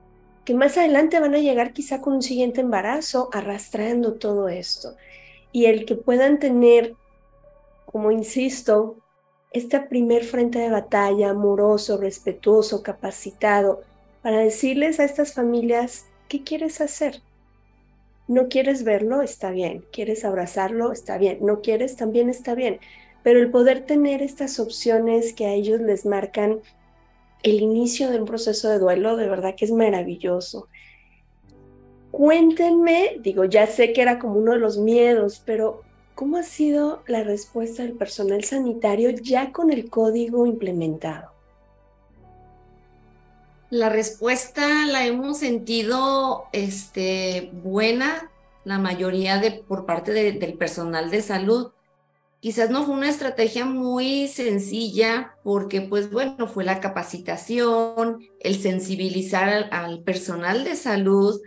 que 0.46 0.54
más 0.54 0.78
adelante 0.78 1.20
van 1.20 1.34
a 1.34 1.40
llegar 1.40 1.74
quizá 1.74 2.00
con 2.00 2.14
un 2.14 2.22
siguiente 2.22 2.62
embarazo 2.62 3.28
arrastrando 3.34 4.14
todo 4.14 4.48
esto. 4.48 4.96
Y 5.52 5.66
el 5.66 5.84
que 5.84 5.94
puedan 5.94 6.38
tener 6.38 6.96
como 7.94 8.10
insisto, 8.10 8.96
este 9.52 9.78
primer 9.78 10.24
frente 10.24 10.58
de 10.58 10.68
batalla 10.68 11.30
amoroso, 11.30 11.96
respetuoso, 11.96 12.82
capacitado, 12.82 13.82
para 14.20 14.38
decirles 14.38 14.98
a 14.98 15.04
estas 15.04 15.32
familias, 15.32 16.06
¿qué 16.26 16.42
quieres 16.42 16.80
hacer? 16.80 17.22
No 18.26 18.48
quieres 18.48 18.82
verlo, 18.82 19.22
está 19.22 19.52
bien. 19.52 19.84
Quieres 19.92 20.24
abrazarlo, 20.24 20.90
está 20.90 21.18
bien. 21.18 21.38
No 21.42 21.60
quieres, 21.60 21.94
también 21.94 22.28
está 22.28 22.56
bien. 22.56 22.80
Pero 23.22 23.38
el 23.38 23.52
poder 23.52 23.86
tener 23.86 24.22
estas 24.22 24.58
opciones 24.58 25.32
que 25.32 25.46
a 25.46 25.52
ellos 25.52 25.80
les 25.80 26.04
marcan 26.04 26.62
el 27.44 27.60
inicio 27.60 28.10
de 28.10 28.18
un 28.18 28.24
proceso 28.24 28.70
de 28.70 28.80
duelo, 28.80 29.16
de 29.16 29.28
verdad 29.28 29.54
que 29.56 29.66
es 29.66 29.70
maravilloso. 29.70 30.66
Cuéntenme, 32.10 33.20
digo, 33.20 33.44
ya 33.44 33.68
sé 33.68 33.92
que 33.92 34.02
era 34.02 34.18
como 34.18 34.34
uno 34.34 34.50
de 34.50 34.58
los 34.58 34.78
miedos, 34.78 35.40
pero 35.46 35.83
¿Cómo 36.14 36.36
ha 36.36 36.44
sido 36.44 37.02
la 37.08 37.24
respuesta 37.24 37.82
del 37.82 37.94
personal 37.94 38.44
sanitario 38.44 39.10
ya 39.10 39.50
con 39.50 39.72
el 39.72 39.90
código 39.90 40.46
implementado? 40.46 41.32
La 43.68 43.88
respuesta 43.88 44.86
la 44.86 45.04
hemos 45.04 45.38
sentido 45.38 46.44
este, 46.52 47.50
buena, 47.52 48.30
la 48.62 48.78
mayoría 48.78 49.38
de, 49.38 49.50
por 49.50 49.86
parte 49.86 50.12
del 50.12 50.54
personal 50.56 51.10
de 51.10 51.20
salud. 51.20 51.72
Quizás 52.38 52.70
no 52.70 52.84
fue 52.84 52.94
una 52.94 53.08
estrategia 53.08 53.64
muy 53.64 54.28
sencilla 54.28 55.34
porque, 55.42 55.80
pues 55.80 56.12
bueno, 56.12 56.46
fue 56.46 56.62
la 56.62 56.78
capacitación, 56.78 58.20
el 58.38 58.60
sensibilizar 58.60 59.48
al, 59.48 59.68
al 59.72 60.02
personal 60.04 60.62
de 60.62 60.76
salud 60.76 61.40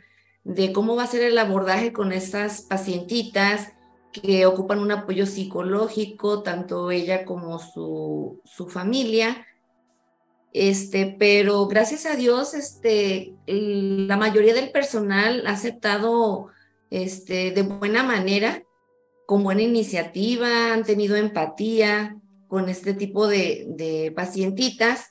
de 0.43 0.73
cómo 0.73 0.97
va 0.97 1.03
a 1.03 1.07
ser 1.07 1.21
el 1.21 1.37
abordaje 1.37 1.93
con 1.93 2.11
estas 2.11 2.63
pacientitas, 2.63 3.73
que 4.11 4.45
ocupan 4.45 4.79
un 4.79 4.91
apoyo 4.91 5.25
psicológico, 5.25 6.43
tanto 6.43 6.91
ella 6.91 7.25
como 7.25 7.59
su, 7.59 8.41
su 8.45 8.67
familia. 8.67 9.45
Este, 10.53 11.15
pero 11.19 11.67
gracias 11.67 12.05
a 12.05 12.15
Dios, 12.15 12.53
este, 12.53 13.35
la 13.45 14.17
mayoría 14.17 14.53
del 14.53 14.71
personal 14.71 15.45
ha 15.45 15.51
aceptado 15.51 16.47
este, 16.89 17.51
de 17.51 17.61
buena 17.63 18.03
manera, 18.03 18.63
con 19.25 19.43
buena 19.43 19.61
iniciativa, 19.61 20.73
han 20.73 20.83
tenido 20.83 21.15
empatía 21.15 22.17
con 22.47 22.69
este 22.69 22.93
tipo 22.93 23.27
de, 23.27 23.65
de 23.69 24.11
pacientitas. 24.15 25.09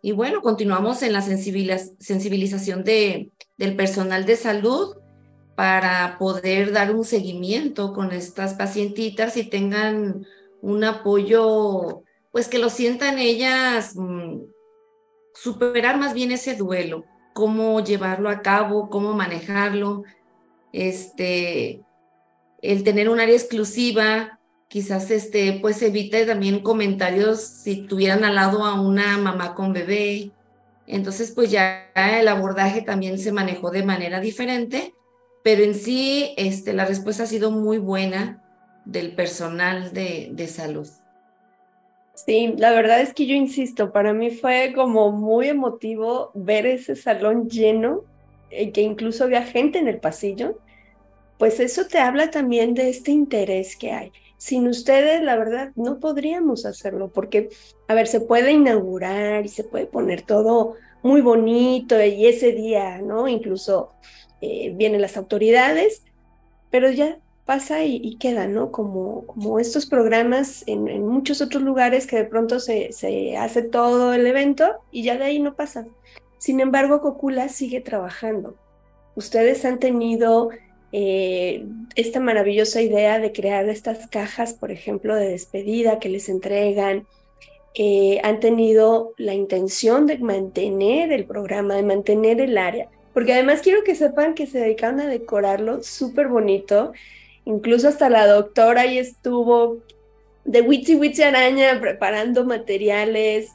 Y 0.00 0.12
bueno, 0.12 0.40
continuamos 0.40 1.02
en 1.02 1.12
la 1.12 1.22
sensibilización 1.22 2.84
de, 2.84 3.32
del 3.58 3.74
personal 3.74 4.24
de 4.24 4.36
salud 4.36 4.96
para 5.56 6.18
poder 6.18 6.70
dar 6.70 6.94
un 6.94 7.04
seguimiento 7.04 7.94
con 7.94 8.12
estas 8.12 8.54
pacientitas 8.54 9.38
y 9.38 9.44
tengan 9.44 10.26
un 10.60 10.84
apoyo, 10.84 12.02
pues 12.30 12.48
que 12.48 12.58
lo 12.58 12.68
sientan 12.68 13.18
ellas, 13.18 13.96
mm, 13.96 14.42
superar 15.34 15.98
más 15.98 16.12
bien 16.12 16.30
ese 16.30 16.56
duelo, 16.56 17.04
cómo 17.32 17.82
llevarlo 17.82 18.28
a 18.28 18.42
cabo, 18.42 18.90
cómo 18.90 19.14
manejarlo, 19.14 20.04
este, 20.72 21.80
el 22.60 22.84
tener 22.84 23.08
un 23.08 23.18
área 23.18 23.34
exclusiva, 23.34 24.38
quizás 24.68 25.10
este, 25.10 25.58
pues 25.62 25.80
evite 25.80 26.26
también 26.26 26.60
comentarios 26.60 27.40
si 27.40 27.86
tuvieran 27.86 28.24
al 28.24 28.34
lado 28.34 28.64
a 28.64 28.78
una 28.78 29.16
mamá 29.16 29.54
con 29.54 29.72
bebé. 29.72 30.32
Entonces, 30.86 31.32
pues 31.32 31.50
ya 31.50 31.90
el 31.94 32.28
abordaje 32.28 32.82
también 32.82 33.18
se 33.18 33.32
manejó 33.32 33.70
de 33.70 33.84
manera 33.84 34.20
diferente 34.20 34.95
pero 35.46 35.62
en 35.62 35.76
sí 35.76 36.34
este, 36.36 36.72
la 36.72 36.86
respuesta 36.86 37.22
ha 37.22 37.26
sido 37.26 37.52
muy 37.52 37.78
buena 37.78 38.42
del 38.84 39.14
personal 39.14 39.92
de, 39.92 40.30
de 40.32 40.48
salud. 40.48 40.88
Sí, 42.14 42.54
la 42.58 42.72
verdad 42.72 43.00
es 43.00 43.14
que 43.14 43.26
yo 43.26 43.36
insisto, 43.36 43.92
para 43.92 44.12
mí 44.12 44.30
fue 44.30 44.72
como 44.74 45.12
muy 45.12 45.46
emotivo 45.46 46.32
ver 46.34 46.66
ese 46.66 46.96
salón 46.96 47.48
lleno, 47.48 48.02
eh, 48.50 48.72
que 48.72 48.82
incluso 48.82 49.22
había 49.22 49.44
gente 49.44 49.78
en 49.78 49.86
el 49.86 50.00
pasillo, 50.00 50.58
pues 51.38 51.60
eso 51.60 51.86
te 51.86 52.00
habla 52.00 52.32
también 52.32 52.74
de 52.74 52.88
este 52.88 53.12
interés 53.12 53.76
que 53.76 53.92
hay. 53.92 54.10
Sin 54.38 54.66
ustedes, 54.66 55.22
la 55.22 55.36
verdad, 55.36 55.70
no 55.76 56.00
podríamos 56.00 56.66
hacerlo, 56.66 57.12
porque, 57.12 57.50
a 57.86 57.94
ver, 57.94 58.08
se 58.08 58.20
puede 58.20 58.50
inaugurar 58.50 59.46
y 59.46 59.48
se 59.48 59.62
puede 59.62 59.86
poner 59.86 60.22
todo 60.22 60.74
muy 61.04 61.20
bonito 61.20 62.02
y 62.02 62.26
ese 62.26 62.50
día, 62.50 63.00
¿no? 63.00 63.28
Incluso 63.28 63.92
eh, 64.40 64.72
vienen 64.74 65.00
las 65.00 65.16
autoridades, 65.16 66.02
pero 66.70 66.90
ya 66.90 67.18
pasa 67.46 67.84
y, 67.84 68.16
queda, 68.16 68.48
¿no? 68.48 68.72
Como, 68.72 69.24
como 69.26 69.60
estos 69.60 69.86
programas 69.86 70.64
en, 70.66 71.06
muchos 71.06 71.40
otros 71.40 71.62
lugares 71.62 72.06
que 72.06 72.16
de 72.16 72.24
pronto 72.24 72.58
se, 72.58 72.92
se, 72.92 73.36
hace 73.36 73.62
todo 73.62 74.12
el 74.12 74.26
evento 74.26 74.66
y 74.90 75.04
ya 75.04 75.16
de 75.16 75.24
ahí 75.24 75.38
no 75.38 75.54
pasa. 75.54 75.86
Sin 76.38 76.60
embargo, 76.60 77.00
Cocula 77.00 77.48
sigue 77.48 77.80
trabajando. 77.80 78.56
Ustedes 79.14 79.64
han 79.64 79.78
tenido 79.78 80.50
eh, 80.92 81.64
esta 81.94 82.20
maravillosa 82.20 82.82
idea 82.82 83.20
de 83.20 83.32
crear 83.32 83.68
estas 83.68 84.08
cajas, 84.08 84.52
por 84.52 84.72
ejemplo, 84.72 85.14
de 85.14 85.28
despedida 85.28 86.00
que 86.00 86.08
les 86.08 86.28
entregan. 86.28 87.06
Eh, 87.74 88.20
han 88.24 88.40
tenido 88.40 89.12
la 89.18 89.34
intención 89.34 90.06
de 90.06 90.18
mantener 90.18 91.12
el 91.12 91.26
programa, 91.26 91.76
de 91.76 91.82
mantener 91.84 92.40
el 92.40 92.58
área 92.58 92.88
porque 93.16 93.32
además 93.32 93.62
quiero 93.62 93.82
que 93.82 93.94
sepan 93.94 94.34
que 94.34 94.46
se 94.46 94.58
dedicaron 94.58 95.00
a 95.00 95.06
decorarlo 95.06 95.82
súper 95.82 96.28
bonito. 96.28 96.92
Incluso 97.46 97.88
hasta 97.88 98.10
la 98.10 98.26
doctora 98.26 98.82
ahí 98.82 98.98
estuvo 98.98 99.78
de 100.44 100.60
Witchy 100.60 100.96
Witchy 100.96 101.22
Araña 101.22 101.80
preparando 101.80 102.44
materiales. 102.44 103.52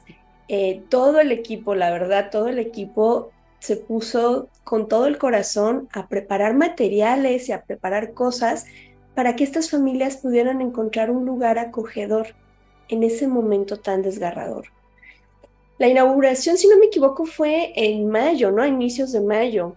Eh, 0.48 0.82
todo 0.88 1.20
el 1.20 1.30
equipo, 1.30 1.76
la 1.76 1.92
verdad, 1.92 2.30
todo 2.32 2.48
el 2.48 2.58
equipo 2.58 3.30
se 3.60 3.76
puso 3.76 4.48
con 4.64 4.88
todo 4.88 5.06
el 5.06 5.16
corazón 5.16 5.88
a 5.92 6.08
preparar 6.08 6.54
materiales 6.54 7.48
y 7.48 7.52
a 7.52 7.62
preparar 7.62 8.14
cosas 8.14 8.64
para 9.14 9.36
que 9.36 9.44
estas 9.44 9.70
familias 9.70 10.16
pudieran 10.16 10.60
encontrar 10.60 11.08
un 11.08 11.24
lugar 11.24 11.60
acogedor 11.60 12.34
en 12.88 13.04
ese 13.04 13.28
momento 13.28 13.76
tan 13.76 14.02
desgarrador. 14.02 14.72
La 15.82 15.88
inauguración, 15.88 16.56
si 16.58 16.68
no 16.68 16.78
me 16.78 16.86
equivoco, 16.86 17.26
fue 17.26 17.72
en 17.74 18.08
mayo, 18.08 18.52
¿no? 18.52 18.62
A 18.62 18.68
inicios 18.68 19.10
de 19.10 19.20
mayo. 19.20 19.74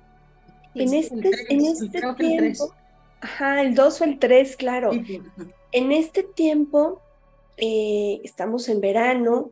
en 0.75 0.93
este, 0.93 1.31
en 1.49 1.65
este 1.65 1.99
tiempo, 2.15 2.75
ajá, 3.21 3.63
el 3.63 3.73
2 3.73 4.01
o 4.01 4.03
el 4.03 4.19
3, 4.19 4.55
claro. 4.55 4.91
En 5.71 5.91
este 5.91 6.21
tiempo, 6.21 7.01
eh, 7.57 8.21
estamos 8.23 8.69
en 8.69 8.81
verano, 8.81 9.49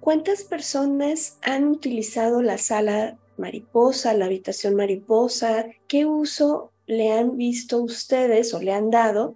¿cuántas 0.00 0.42
personas 0.42 1.38
han 1.40 1.68
utilizado 1.68 2.42
la 2.42 2.58
sala 2.58 3.16
mariposa, 3.38 4.12
la 4.12 4.26
habitación 4.26 4.74
mariposa? 4.74 5.64
¿Qué 5.88 6.04
uso 6.04 6.72
le 6.86 7.10
han 7.10 7.38
visto 7.38 7.80
ustedes 7.80 8.52
o 8.52 8.60
le 8.60 8.74
han 8.74 8.90
dado? 8.90 9.34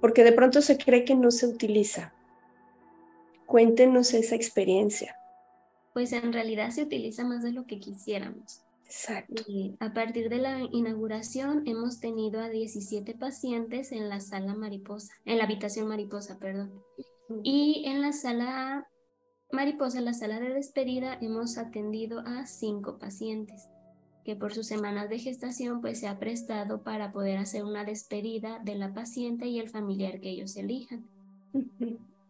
Porque 0.00 0.24
de 0.24 0.32
pronto 0.32 0.62
se 0.62 0.78
cree 0.78 1.04
que 1.04 1.14
no 1.14 1.30
se 1.30 1.46
utiliza. 1.46 2.12
Cuéntenos 3.46 4.14
esa 4.14 4.34
experiencia 4.34 5.14
pues 5.98 6.12
en 6.12 6.32
realidad 6.32 6.70
se 6.70 6.84
utiliza 6.84 7.24
más 7.24 7.42
de 7.42 7.50
lo 7.50 7.66
que 7.66 7.80
quisiéramos. 7.80 8.62
Exacto. 8.84 9.42
a 9.80 9.92
partir 9.92 10.28
de 10.28 10.38
la 10.38 10.60
inauguración 10.70 11.66
hemos 11.66 11.98
tenido 11.98 12.40
a 12.40 12.48
17 12.48 13.14
pacientes 13.14 13.90
en 13.90 14.08
la 14.08 14.20
sala 14.20 14.54
mariposa, 14.54 15.12
en 15.24 15.38
la 15.38 15.44
habitación 15.44 15.88
mariposa, 15.88 16.38
perdón. 16.38 16.72
Y 17.42 17.82
en 17.84 18.00
la 18.00 18.12
sala 18.12 18.86
mariposa, 19.50 19.98
en 19.98 20.04
la 20.04 20.14
sala 20.14 20.38
de 20.38 20.54
despedida, 20.54 21.18
hemos 21.20 21.58
atendido 21.58 22.20
a 22.20 22.46
5 22.46 23.00
pacientes 23.00 23.68
que 24.24 24.36
por 24.36 24.54
sus 24.54 24.68
semanas 24.68 25.08
de 25.08 25.18
gestación 25.18 25.80
pues 25.80 25.98
se 25.98 26.06
ha 26.06 26.20
prestado 26.20 26.84
para 26.84 27.10
poder 27.10 27.38
hacer 27.38 27.64
una 27.64 27.84
despedida 27.84 28.60
de 28.60 28.76
la 28.76 28.94
paciente 28.94 29.48
y 29.48 29.58
el 29.58 29.68
familiar 29.68 30.20
que 30.20 30.30
ellos 30.30 30.56
elijan 30.56 31.08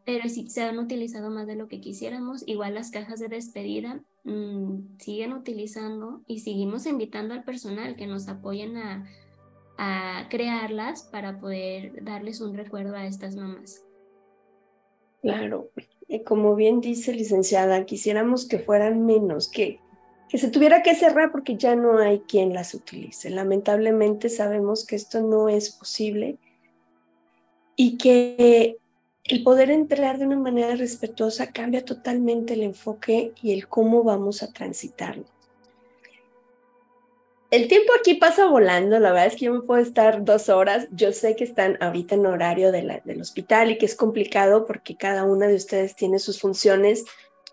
pero 0.08 0.26
sí 0.30 0.48
se 0.48 0.62
han 0.62 0.78
utilizado 0.78 1.28
más 1.28 1.46
de 1.46 1.54
lo 1.54 1.68
que 1.68 1.82
quisiéramos. 1.82 2.42
Igual 2.46 2.72
las 2.72 2.90
cajas 2.90 3.20
de 3.20 3.28
despedida 3.28 4.00
mm, 4.24 4.96
siguen 4.98 5.34
utilizando 5.34 6.22
y 6.26 6.40
seguimos 6.40 6.86
invitando 6.86 7.34
al 7.34 7.44
personal 7.44 7.94
que 7.94 8.06
nos 8.06 8.26
apoyen 8.26 8.78
a, 8.78 9.06
a 9.76 10.26
crearlas 10.30 11.02
para 11.02 11.38
poder 11.38 12.02
darles 12.02 12.40
un 12.40 12.54
recuerdo 12.54 12.96
a 12.96 13.04
estas 13.04 13.36
mamás. 13.36 13.84
Claro, 15.20 15.68
como 16.24 16.56
bien 16.56 16.80
dice 16.80 17.12
licenciada, 17.12 17.84
quisiéramos 17.84 18.48
que 18.48 18.60
fueran 18.60 19.04
menos, 19.04 19.50
que, 19.50 19.78
que 20.30 20.38
se 20.38 20.50
tuviera 20.50 20.82
que 20.82 20.94
cerrar 20.94 21.30
porque 21.30 21.58
ya 21.58 21.76
no 21.76 21.98
hay 21.98 22.20
quien 22.20 22.54
las 22.54 22.72
utilice. 22.72 23.28
Lamentablemente 23.28 24.30
sabemos 24.30 24.86
que 24.86 24.96
esto 24.96 25.20
no 25.20 25.50
es 25.50 25.68
posible 25.68 26.38
y 27.76 27.98
que 27.98 28.78
el 29.28 29.42
poder 29.42 29.70
entrar 29.70 30.18
de 30.18 30.26
una 30.26 30.38
manera 30.38 30.74
respetuosa 30.74 31.52
cambia 31.52 31.84
totalmente 31.84 32.54
el 32.54 32.62
enfoque 32.62 33.32
y 33.42 33.52
el 33.52 33.68
cómo 33.68 34.02
vamos 34.02 34.42
a 34.42 34.50
transitarlo. 34.52 35.24
El 37.50 37.68
tiempo 37.68 37.92
aquí 37.98 38.14
pasa 38.14 38.46
volando, 38.46 38.98
la 38.98 39.10
verdad 39.10 39.26
es 39.26 39.36
que 39.36 39.46
yo 39.46 39.54
me 39.54 39.62
puedo 39.62 39.80
estar 39.80 40.24
dos 40.24 40.48
horas. 40.48 40.86
Yo 40.90 41.12
sé 41.12 41.34
que 41.34 41.44
están 41.44 41.78
ahorita 41.80 42.14
en 42.14 42.26
horario 42.26 42.72
del 42.72 43.20
hospital 43.20 43.70
y 43.70 43.78
que 43.78 43.86
es 43.86 43.94
complicado 43.94 44.66
porque 44.66 44.96
cada 44.96 45.24
una 45.24 45.46
de 45.46 45.54
ustedes 45.54 45.94
tiene 45.94 46.18
sus 46.18 46.40
funciones, 46.40 47.04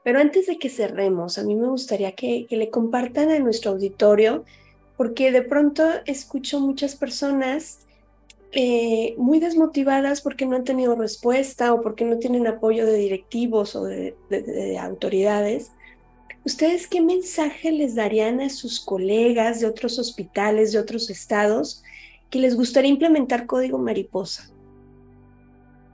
pero 0.03 0.19
antes 0.19 0.47
de 0.47 0.57
que 0.57 0.69
cerremos, 0.69 1.37
a 1.37 1.43
mí 1.43 1.55
me 1.55 1.67
gustaría 1.67 2.11
que, 2.11 2.45
que 2.45 2.57
le 2.57 2.69
compartan 2.69 3.31
a 3.31 3.39
nuestro 3.39 3.71
auditorio, 3.71 4.43
porque 4.97 5.31
de 5.31 5.41
pronto 5.41 5.85
escucho 6.05 6.59
muchas 6.59 6.95
personas 6.95 7.84
eh, 8.57 9.15
muy 9.17 9.41
desmotivadas 9.41 10.21
porque 10.21 10.45
no 10.45 10.55
han 10.55 10.63
tenido 10.63 10.95
respuesta 10.95 11.73
o 11.73 11.81
porque 11.81 12.05
no 12.05 12.19
tienen 12.19 12.47
apoyo 12.47 12.85
de 12.85 12.95
directivos 12.95 13.75
o 13.75 13.83
de, 13.83 14.15
autoridades. 14.79 15.71
¿Ustedes 16.45 16.87
qué 16.87 17.01
mensaje 17.01 17.73
les 17.73 17.95
darían 17.95 18.39
a 18.39 18.49
sus 18.49 18.79
colegas 18.79 19.59
de 19.59 19.67
otros 19.67 19.99
hospitales, 19.99 20.71
de 20.71 20.79
otros 20.79 21.09
estados, 21.09 21.83
que 22.29 22.39
les 22.39 22.55
gustaría 22.55 22.91
implementar 22.91 23.45
código 23.45 23.77
mariposa? 23.77 24.49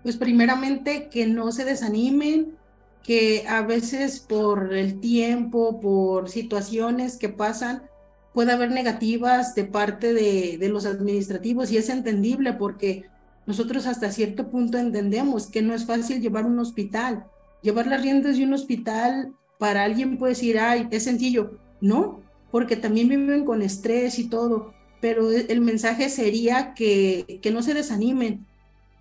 Pues 0.03 0.15
primeramente 0.17 1.09
que 1.09 1.25
no 1.25 1.51
se 1.51 1.65
desanimen, 1.65 2.59
que 3.01 3.43
a 3.47 3.63
veces 3.63 4.19
por 4.19 4.75
el 4.75 4.99
tiempo, 4.99 5.81
por 5.81 6.29
situaciones 6.29 7.17
que 7.17 7.29
pasan, 7.29 7.81
puede 8.33 8.51
haber 8.51 8.71
negativas 8.71 9.55
de 9.55 9.65
parte 9.65 10.13
de, 10.13 10.57
de, 10.57 10.69
los 10.69 10.85
administrativos 10.85 11.71
y 11.71 11.77
es 11.77 11.89
entendible 11.89 12.53
porque 12.53 13.05
nosotros 13.45 13.87
hasta 13.87 14.11
cierto 14.11 14.49
punto 14.49 14.77
entendemos 14.77 15.47
que 15.47 15.61
no 15.61 15.73
es 15.73 15.85
fácil 15.85 16.21
llevar 16.21 16.45
un 16.45 16.59
hospital. 16.59 17.25
Llevar 17.61 17.87
las 17.87 18.01
riendas 18.01 18.37
de 18.37 18.45
un 18.45 18.53
hospital 18.53 19.33
para 19.59 19.83
alguien 19.83 20.17
puede 20.17 20.33
decir, 20.33 20.59
ay, 20.59 20.87
es 20.91 21.03
sencillo. 21.03 21.59
No, 21.81 22.21
porque 22.51 22.75
también 22.75 23.09
viven 23.09 23.45
con 23.45 23.61
estrés 23.61 24.19
y 24.19 24.29
todo. 24.29 24.73
pero 24.99 25.31
e, 25.31 25.47
el 25.49 25.61
mensaje 25.61 26.09
sería 26.09 26.73
que, 26.75 27.39
que 27.41 27.51
no 27.51 27.63
se 27.63 27.73
desanimen, 27.73 28.45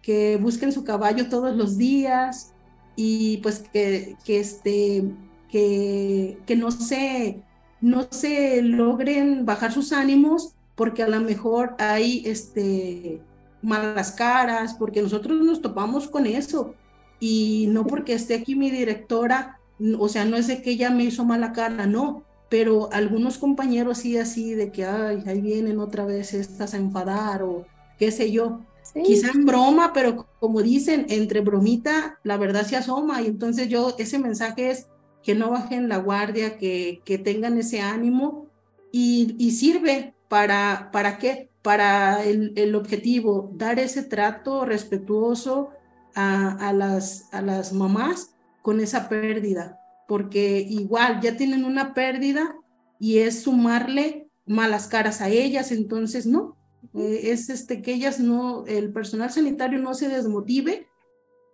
que 0.02 0.38
busquen 0.38 0.72
su 0.72 0.84
caballo 0.84 1.28
todos 1.28 1.54
los 1.56 1.76
días 1.76 2.54
y 2.96 3.38
pues 3.38 3.60
que, 3.72 4.16
que, 4.24 4.40
este, 4.40 5.04
que, 5.50 6.38
que 6.46 6.56
no, 6.56 6.70
se, 6.70 7.42
no 7.80 8.06
se 8.10 8.62
logren 8.62 9.46
bajar 9.46 9.72
sus 9.72 9.92
ánimos 9.92 10.54
porque 10.74 11.02
a 11.02 11.08
lo 11.08 11.20
mejor 11.20 11.74
hay 11.78 12.22
este, 12.24 13.20
malas 13.62 14.12
caras, 14.12 14.74
porque 14.74 15.02
nosotros 15.02 15.40
nos 15.40 15.60
topamos 15.60 16.08
con 16.08 16.26
eso. 16.26 16.74
Y 17.18 17.66
no 17.68 17.86
porque 17.86 18.14
esté 18.14 18.34
aquí 18.34 18.54
mi 18.54 18.70
directora, 18.70 19.60
o 19.98 20.08
sea, 20.08 20.24
no 20.24 20.36
es 20.36 20.46
de 20.46 20.62
que 20.62 20.70
ella 20.70 20.90
me 20.90 21.04
hizo 21.04 21.24
mala 21.24 21.52
cara, 21.52 21.86
no, 21.86 22.22
pero 22.48 22.90
algunos 22.92 23.36
compañeros 23.36 23.98
sí 23.98 24.16
así 24.16 24.54
de 24.54 24.72
que, 24.72 24.84
ay, 24.84 25.22
ahí 25.26 25.40
vienen 25.40 25.78
otra 25.78 26.04
vez 26.06 26.32
estas 26.32 26.72
a 26.72 26.78
enfadar 26.78 27.42
o 27.42 27.66
qué 27.98 28.10
sé 28.10 28.32
yo. 28.32 28.60
Quizá 29.04 29.28
en 29.32 29.44
broma, 29.44 29.92
pero 29.92 30.26
como 30.40 30.62
dicen, 30.62 31.06
entre 31.10 31.42
bromita, 31.42 32.18
la 32.24 32.38
verdad 32.38 32.66
se 32.66 32.76
asoma. 32.76 33.22
Y 33.22 33.26
entonces 33.26 33.68
yo, 33.68 33.94
ese 33.98 34.18
mensaje 34.18 34.70
es 34.70 34.88
que 35.22 35.34
no 35.34 35.50
bajen 35.50 35.88
la 35.88 35.98
guardia, 35.98 36.58
que, 36.58 37.02
que 37.04 37.18
tengan 37.18 37.58
ese 37.58 37.80
ánimo 37.80 38.48
y, 38.92 39.36
y 39.38 39.52
sirve 39.52 40.14
para, 40.28 40.90
¿para 40.92 41.18
qué? 41.18 41.50
Para 41.62 42.24
el, 42.24 42.52
el 42.56 42.74
objetivo, 42.74 43.50
dar 43.54 43.78
ese 43.78 44.02
trato 44.02 44.64
respetuoso 44.64 45.70
a, 46.14 46.68
a, 46.68 46.72
las, 46.72 47.32
a 47.32 47.42
las 47.42 47.72
mamás 47.72 48.34
con 48.62 48.80
esa 48.80 49.08
pérdida, 49.08 49.78
porque 50.08 50.60
igual 50.68 51.20
ya 51.20 51.36
tienen 51.36 51.64
una 51.64 51.94
pérdida 51.94 52.56
y 52.98 53.18
es 53.18 53.42
sumarle 53.42 54.28
malas 54.46 54.88
caras 54.88 55.20
a 55.20 55.28
ellas, 55.28 55.70
entonces 55.70 56.26
no, 56.26 56.56
eh, 56.94 57.20
es 57.24 57.50
este 57.50 57.82
que 57.82 57.92
ellas 57.92 58.20
no, 58.20 58.64
el 58.66 58.92
personal 58.92 59.30
sanitario 59.30 59.78
no 59.78 59.94
se 59.94 60.08
desmotive 60.08 60.88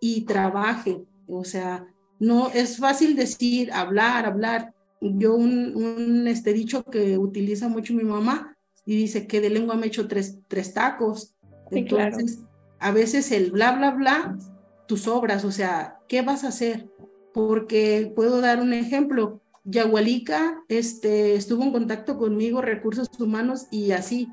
y 0.01 0.23
trabaje, 0.23 1.05
o 1.27 1.45
sea, 1.45 1.87
no 2.19 2.51
es 2.51 2.79
fácil 2.79 3.17
decir, 3.17 3.73
hablar, 3.73 4.27
hablar. 4.27 4.75
Yo 5.01 5.35
un, 5.35 5.77
un 5.77 6.27
este 6.27 6.53
dicho 6.53 6.85
que 6.85 7.19
utiliza 7.19 7.69
mucho 7.69 7.95
mi 7.95 8.05
mamá 8.05 8.57
y 8.85 8.97
dice 8.97 9.27
que 9.27 9.41
de 9.41 9.51
lengua 9.51 9.75
me 9.75 9.87
he 9.87 9.89
hecho 9.89 10.09
tres, 10.09 10.39
tres 10.49 10.73
tacos. 10.73 11.35
Entonces, 11.71 12.41
a 12.79 12.93
veces 12.93 13.31
el 13.33 13.51
bla, 13.51 13.73
bla, 13.73 13.91
bla 13.91 14.39
tus 14.87 15.09
obras, 15.09 15.45
o 15.45 15.53
sea, 15.53 15.99
¿qué 16.09 16.23
vas 16.23 16.45
a 16.45 16.49
hacer? 16.49 16.89
Porque 17.35 18.13
puedo 18.15 18.41
dar 18.41 18.61
un 18.61 18.73
ejemplo. 18.73 19.41
Yahualica 19.65 20.63
este, 20.69 21.35
estuvo 21.35 21.65
en 21.65 21.73
contacto 21.73 22.19
conmigo, 22.19 22.63
recursos 22.63 23.09
humanos, 23.19 23.67
y 23.73 23.91
así, 23.91 24.29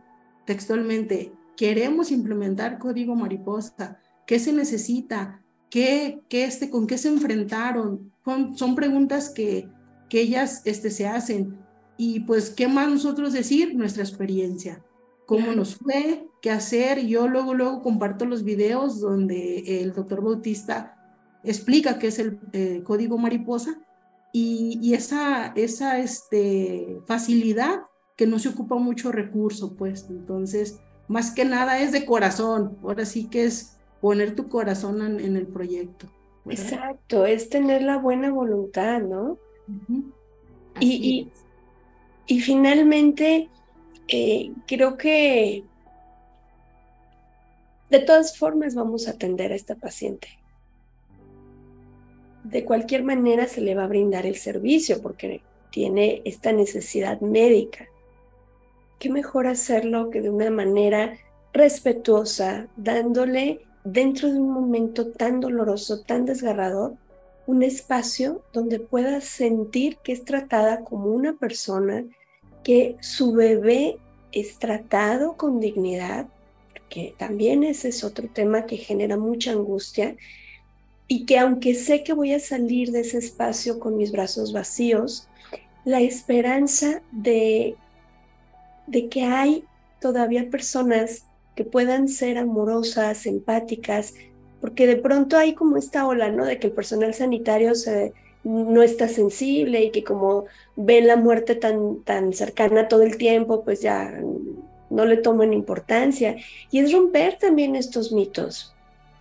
textualmente, 0.45 1.33
queremos 1.57 2.11
implementar 2.11 2.77
código 2.77 3.15
mariposa. 3.15 3.99
¿Qué 4.27 4.37
se 4.37 4.53
necesita? 4.53 5.42
¿Qué, 5.73 6.21
qué 6.29 6.43
este, 6.45 6.69
¿Con 6.69 6.85
qué 6.85 6.99
se 6.99 7.07
enfrentaron? 7.07 8.13
Son, 8.23 8.55
son 8.55 8.75
preguntas 8.75 9.31
que, 9.31 9.67
que 10.07 10.21
ellas 10.21 10.61
este, 10.65 10.91
se 10.91 11.07
hacen. 11.07 11.57
Y 11.97 12.19
pues, 12.19 12.51
¿qué 12.51 12.67
más 12.67 12.87
nosotros 12.87 13.33
decir? 13.33 13.73
Nuestra 13.73 14.03
experiencia 14.03 14.83
cómo 15.25 15.53
nos 15.53 15.75
fue, 15.75 16.27
qué 16.41 16.51
hacer. 16.51 17.05
Yo 17.07 17.27
luego, 17.27 17.53
luego 17.53 17.81
comparto 17.81 18.25
los 18.25 18.43
videos 18.43 18.99
donde 18.99 19.81
el 19.81 19.93
doctor 19.93 20.23
Bautista 20.23 20.95
explica 21.43 21.97
qué 21.97 22.07
es 22.07 22.19
el 22.19 22.39
eh, 22.53 22.81
código 22.83 23.17
mariposa 23.17 23.79
y, 24.31 24.93
esa, 24.93 25.47
esa 25.55 25.99
este, 25.99 27.01
facilidad 27.05 27.83
que 28.15 28.27
no 28.27 28.39
se 28.39 28.49
ocupa 28.49 28.75
mucho 28.75 29.11
recurso, 29.11 29.75
pues. 29.75 30.07
Entonces, 30.09 30.79
más 31.07 31.31
que 31.31 31.45
nada 31.45 31.79
es 31.79 31.91
de 31.91 32.05
corazón. 32.05 32.77
Ahora 32.83 33.05
sí 33.05 33.27
que 33.27 33.45
es 33.45 33.77
poner 34.03 34.35
tu 34.35 34.49
corazón 34.49 35.01
en, 35.01 35.37
el 35.37 35.47
proyecto. 35.47 36.09
Exacto, 36.49 37.25
es 37.25 37.47
tener 37.47 37.83
la 37.83 37.99
buena 37.99 38.31
voluntad, 38.31 38.99
¿no? 38.99 39.37
y, 40.81 41.31
y, 42.27 42.39
finalmente, 42.41 43.47
eh, 44.09 44.51
creo 44.67 44.97
que 44.97 45.63
de 47.89 47.99
todas 47.99 48.37
formas 48.37 48.75
vamos 48.75 49.07
a 49.07 49.11
atender 49.11 49.53
a 49.53 49.55
esta 49.55 49.75
paciente. 49.75 50.27
De 52.43 52.65
cualquier 52.65 53.03
manera 53.03 53.47
se 53.47 53.61
le 53.61 53.73
va 53.73 53.85
a 53.85 53.87
brindar 53.87 54.25
el 54.25 54.35
servicio 54.35 55.01
porque 55.01 55.41
tiene 55.71 56.21
esta 56.25 56.51
necesidad 56.51 57.21
médica. 57.21 57.87
¿Qué 58.99 59.09
mejor 59.09 59.47
hacerlo 59.47 60.09
que 60.09 60.21
de 60.21 60.29
una 60.29 60.49
manera 60.49 61.17
respetuosa, 61.53 62.67
dándole 62.75 63.61
dentro 63.83 64.31
de 64.31 64.39
un 64.39 64.51
momento 64.51 65.07
tan 65.07 65.39
doloroso, 65.39 66.01
tan 66.01 66.25
desgarrador, 66.25 66.95
un 67.45 67.63
espacio 67.63 68.41
donde 68.53 68.79
pueda 68.79 69.19
sentir 69.21 69.97
que 69.97 70.13
es 70.13 70.23
tratada 70.23 70.83
como 70.83 71.07
una 71.07 71.33
persona 71.33 72.05
que 72.63 72.95
su 73.01 73.33
bebé 73.33 73.97
es 74.31 74.57
tratado 74.57 75.35
con 75.35 75.59
dignidad, 75.59 76.27
que 76.89 77.13
también 77.17 77.63
ese 77.63 77.89
es 77.89 78.03
otro 78.03 78.29
tema 78.29 78.65
que 78.65 78.77
genera 78.77 79.17
mucha 79.17 79.51
angustia, 79.51 80.15
y 81.07 81.25
que 81.25 81.37
aunque 81.37 81.75
sé 81.75 82.03
que 82.03 82.13
voy 82.13 82.33
a 82.33 82.39
salir 82.39 82.91
de 82.91 83.01
ese 83.01 83.17
espacio 83.17 83.79
con 83.79 83.97
mis 83.97 84.11
brazos 84.11 84.53
vacíos, 84.53 85.27
la 85.83 85.99
esperanza 85.99 87.01
de, 87.11 87.75
de 88.87 89.09
que 89.09 89.23
hay 89.23 89.65
todavía 89.99 90.49
personas 90.49 91.25
que 91.55 91.63
puedan 91.63 92.07
ser 92.07 92.37
amorosas, 92.37 93.25
empáticas, 93.25 94.13
porque 94.61 94.87
de 94.87 94.95
pronto 94.95 95.37
hay 95.37 95.53
como 95.53 95.77
esta 95.77 96.07
ola, 96.07 96.29
¿no? 96.29 96.45
De 96.45 96.59
que 96.59 96.67
el 96.67 96.73
personal 96.73 97.13
sanitario 97.13 97.73
no 98.43 98.81
está 98.81 99.07
sensible 99.07 99.83
y 99.83 99.91
que 99.91 100.03
como 100.03 100.45
ven 100.75 101.07
la 101.07 101.15
muerte 101.15 101.55
tan, 101.55 102.01
tan 102.03 102.33
cercana 102.33 102.87
todo 102.87 103.03
el 103.03 103.17
tiempo, 103.17 103.63
pues 103.63 103.81
ya 103.81 104.19
no 104.89 105.05
le 105.05 105.17
toman 105.17 105.53
importancia. 105.53 106.37
Y 106.71 106.79
es 106.79 106.91
romper 106.91 107.37
también 107.37 107.75
estos 107.75 108.11
mitos, 108.11 108.73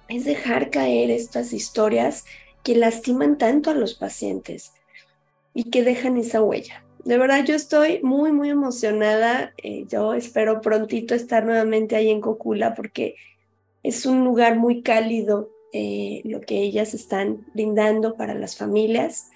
es 0.08 0.24
dejar 0.24 0.70
caer 0.70 1.10
estas 1.10 1.52
historias 1.52 2.24
que 2.62 2.76
lastiman 2.76 3.38
tanto 3.38 3.70
a 3.70 3.74
los 3.74 3.94
pacientes 3.94 4.72
y 5.54 5.64
que 5.64 5.82
dejan 5.82 6.16
esa 6.16 6.42
huella. 6.42 6.84
De 7.04 7.18
verdad, 7.18 7.44
yo 7.44 7.54
estoy 7.54 8.00
muy, 8.02 8.32
muy 8.32 8.50
emocionada. 8.50 9.52
Eh, 9.62 9.86
yo 9.88 10.14
espero 10.14 10.60
prontito 10.60 11.14
estar 11.14 11.44
nuevamente 11.44 11.96
ahí 11.96 12.10
en 12.10 12.20
Cocula 12.20 12.74
porque 12.74 13.16
es 13.82 14.06
un 14.06 14.24
lugar 14.24 14.56
muy 14.56 14.82
cálido, 14.82 15.50
eh, 15.72 16.22
lo 16.24 16.40
que 16.40 16.62
ellas 16.62 16.94
están 16.94 17.44
brindando 17.54 18.14
para 18.16 18.34
las 18.34 18.56
familias. 18.56 19.30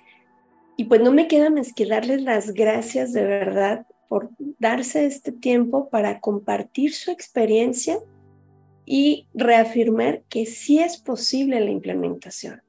Y 0.77 0.85
pues 0.85 1.01
no 1.01 1.11
me 1.11 1.27
queda 1.27 1.51
más 1.51 1.73
que 1.73 1.87
darles 1.87 2.23
las 2.23 2.53
gracias 2.53 3.13
de 3.13 3.25
verdad 3.25 3.87
por 4.09 4.31
darse 4.59 5.07
este 5.07 5.33
tiempo 5.33 5.89
para 5.89 6.21
compartir 6.21 6.93
su 6.93 7.11
experiencia 7.11 7.99
y 8.85 9.27
reafirmar 9.35 10.23
que 10.29 10.47
sí 10.47 10.79
es 10.79 10.99
posible 10.99 11.59
la 11.59 11.71
implementación. 11.71 12.63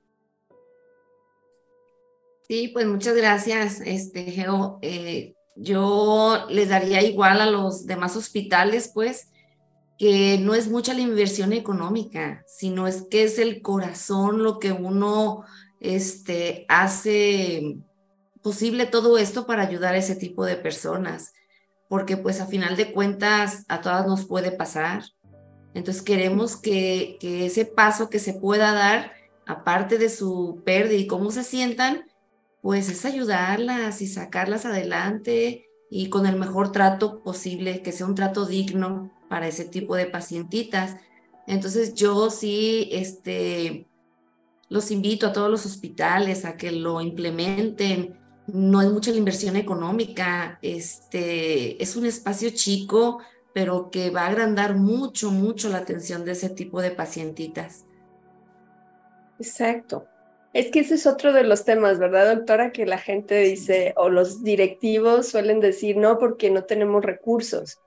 Sí, 2.50 2.70
pues 2.70 2.88
muchas 2.88 3.16
gracias, 3.16 3.82
este, 3.82 4.24
Geo. 4.32 4.80
Eh, 4.82 5.36
yo 5.58 6.46
les 6.50 6.70
daría 6.70 7.02
igual 7.02 7.42
a 7.42 7.52
los 7.52 7.86
demás 7.86 8.16
hospitales, 8.16 8.90
pues, 8.94 9.32
que 9.98 10.38
no 10.40 10.54
es 10.56 10.70
mucha 10.70 10.94
la 10.94 11.02
inversión 11.02 11.52
económica, 11.52 12.44
sino 12.48 12.88
es 12.88 13.04
que 13.10 13.24
es 13.24 13.38
el 13.38 13.62
corazón 13.62 14.44
lo 14.44 14.60
que 14.60 14.72
uno 14.72 15.44
este, 15.82 16.66
hace 16.70 17.80
posible 18.42 18.86
todo 18.86 19.18
esto 19.18 19.46
para 19.46 19.64
ayudar 19.64 19.96
a 19.96 19.98
ese 19.98 20.16
tipo 20.16 20.46
de 20.46 20.56
personas, 20.56 21.34
porque 21.90 22.16
pues 22.16 22.40
a 22.40 22.46
final 22.46 22.78
de 22.78 22.94
cuentas 22.94 23.66
a 23.68 23.82
todas 23.82 24.08
nos 24.08 24.26
puede 24.26 24.52
pasar. 24.52 25.04
Entonces 25.74 26.02
queremos 26.02 26.56
que, 26.56 27.18
que 27.20 27.46
ese 27.48 27.66
paso 27.66 28.10
que 28.10 28.20
se 28.20 28.34
pueda 28.34 28.72
dar, 28.74 29.12
aparte 29.46 29.98
de 29.98 30.10
su 30.10 30.62
pérdida 30.64 30.98
y 30.98 31.08
cómo 31.08 31.32
se 31.32 31.44
sientan, 31.44 32.06
pues 32.68 32.90
es 32.90 33.06
ayudarlas 33.06 34.02
y 34.02 34.08
sacarlas 34.08 34.66
adelante 34.66 35.70
y 35.90 36.10
con 36.10 36.26
el 36.26 36.36
mejor 36.36 36.74
trato 36.74 37.24
posible, 37.24 37.82
que 37.82 37.94
sea 37.94 38.06
un 38.06 38.14
trato 38.14 38.46
digno 38.46 39.10
para 39.30 39.48
ese 39.48 39.64
tipo 39.64 39.96
de 39.96 40.06
pacientitas. 40.06 40.98
Entonces 41.48 41.94
yo 41.94 42.30
sí, 42.30 42.90
este, 42.92 43.88
los 44.68 44.92
invito 44.92 45.28
a 45.28 45.32
todos 45.32 45.50
los 45.50 45.66
hospitales 45.66 46.44
a 46.44 46.58
que 46.58 46.74
lo 46.74 47.00
implementen. 47.00 48.20
No 48.48 48.82
es 48.82 48.92
mucha 48.92 49.12
la 49.12 49.18
inversión 49.18 49.56
económica, 49.56 50.60
este, 50.62 51.82
es 51.82 51.96
un 51.96 52.06
espacio 52.06 52.50
chico, 52.50 53.20
pero 53.54 53.90
que 53.92 54.10
va 54.10 54.24
a 54.24 54.28
agrandar 54.28 54.76
mucho, 54.76 55.32
mucho 55.32 55.70
la 55.70 55.78
atención 55.78 56.26
de 56.26 56.34
ese 56.34 56.50
tipo 56.50 56.82
de 56.82 56.92
pacientitas. 56.92 57.86
Exacto. 59.40 60.06
Es 60.58 60.72
que 60.72 60.80
ese 60.80 60.96
es 60.96 61.06
otro 61.06 61.34
de 61.34 61.44
los 61.44 61.66
temas, 61.66 62.00
¿verdad, 62.00 62.36
doctora? 62.36 62.72
Que 62.72 62.88
la 62.88 62.98
gente 62.98 63.38
dice, 63.42 63.94
o 63.96 64.10
los 64.10 64.44
directivos 64.44 65.28
suelen 65.28 65.60
decir, 65.60 65.98
no, 65.98 66.18
porque 66.18 66.50
no 66.50 66.64
tenemos 66.64 67.06
recursos. 67.06 67.80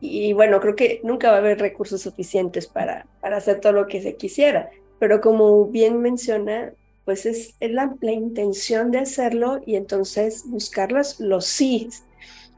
y, 0.00 0.32
bueno, 0.32 0.62
creo 0.62 0.76
que 0.76 1.02
nunca 1.04 1.28
va 1.28 1.34
a 1.34 1.40
haber 1.40 1.58
recursos 1.58 2.00
suficientes 2.00 2.66
para, 2.66 3.06
para 3.20 3.36
hacer 3.36 3.60
todo 3.60 3.72
lo 3.72 3.86
que 3.86 4.00
se 4.00 4.16
quisiera, 4.16 4.70
pero 4.98 5.20
como 5.20 5.66
bien 5.66 6.00
menciona, 6.00 6.72
pues 7.04 7.26
es, 7.26 7.54
la, 7.60 7.94
intención 8.00 8.90
de 8.90 9.00
hacerlo 9.00 9.60
y 9.66 9.76
entonces 9.76 10.44
buscar 10.46 10.90
los, 10.90 11.20
los 11.20 11.44
sí. 11.44 11.90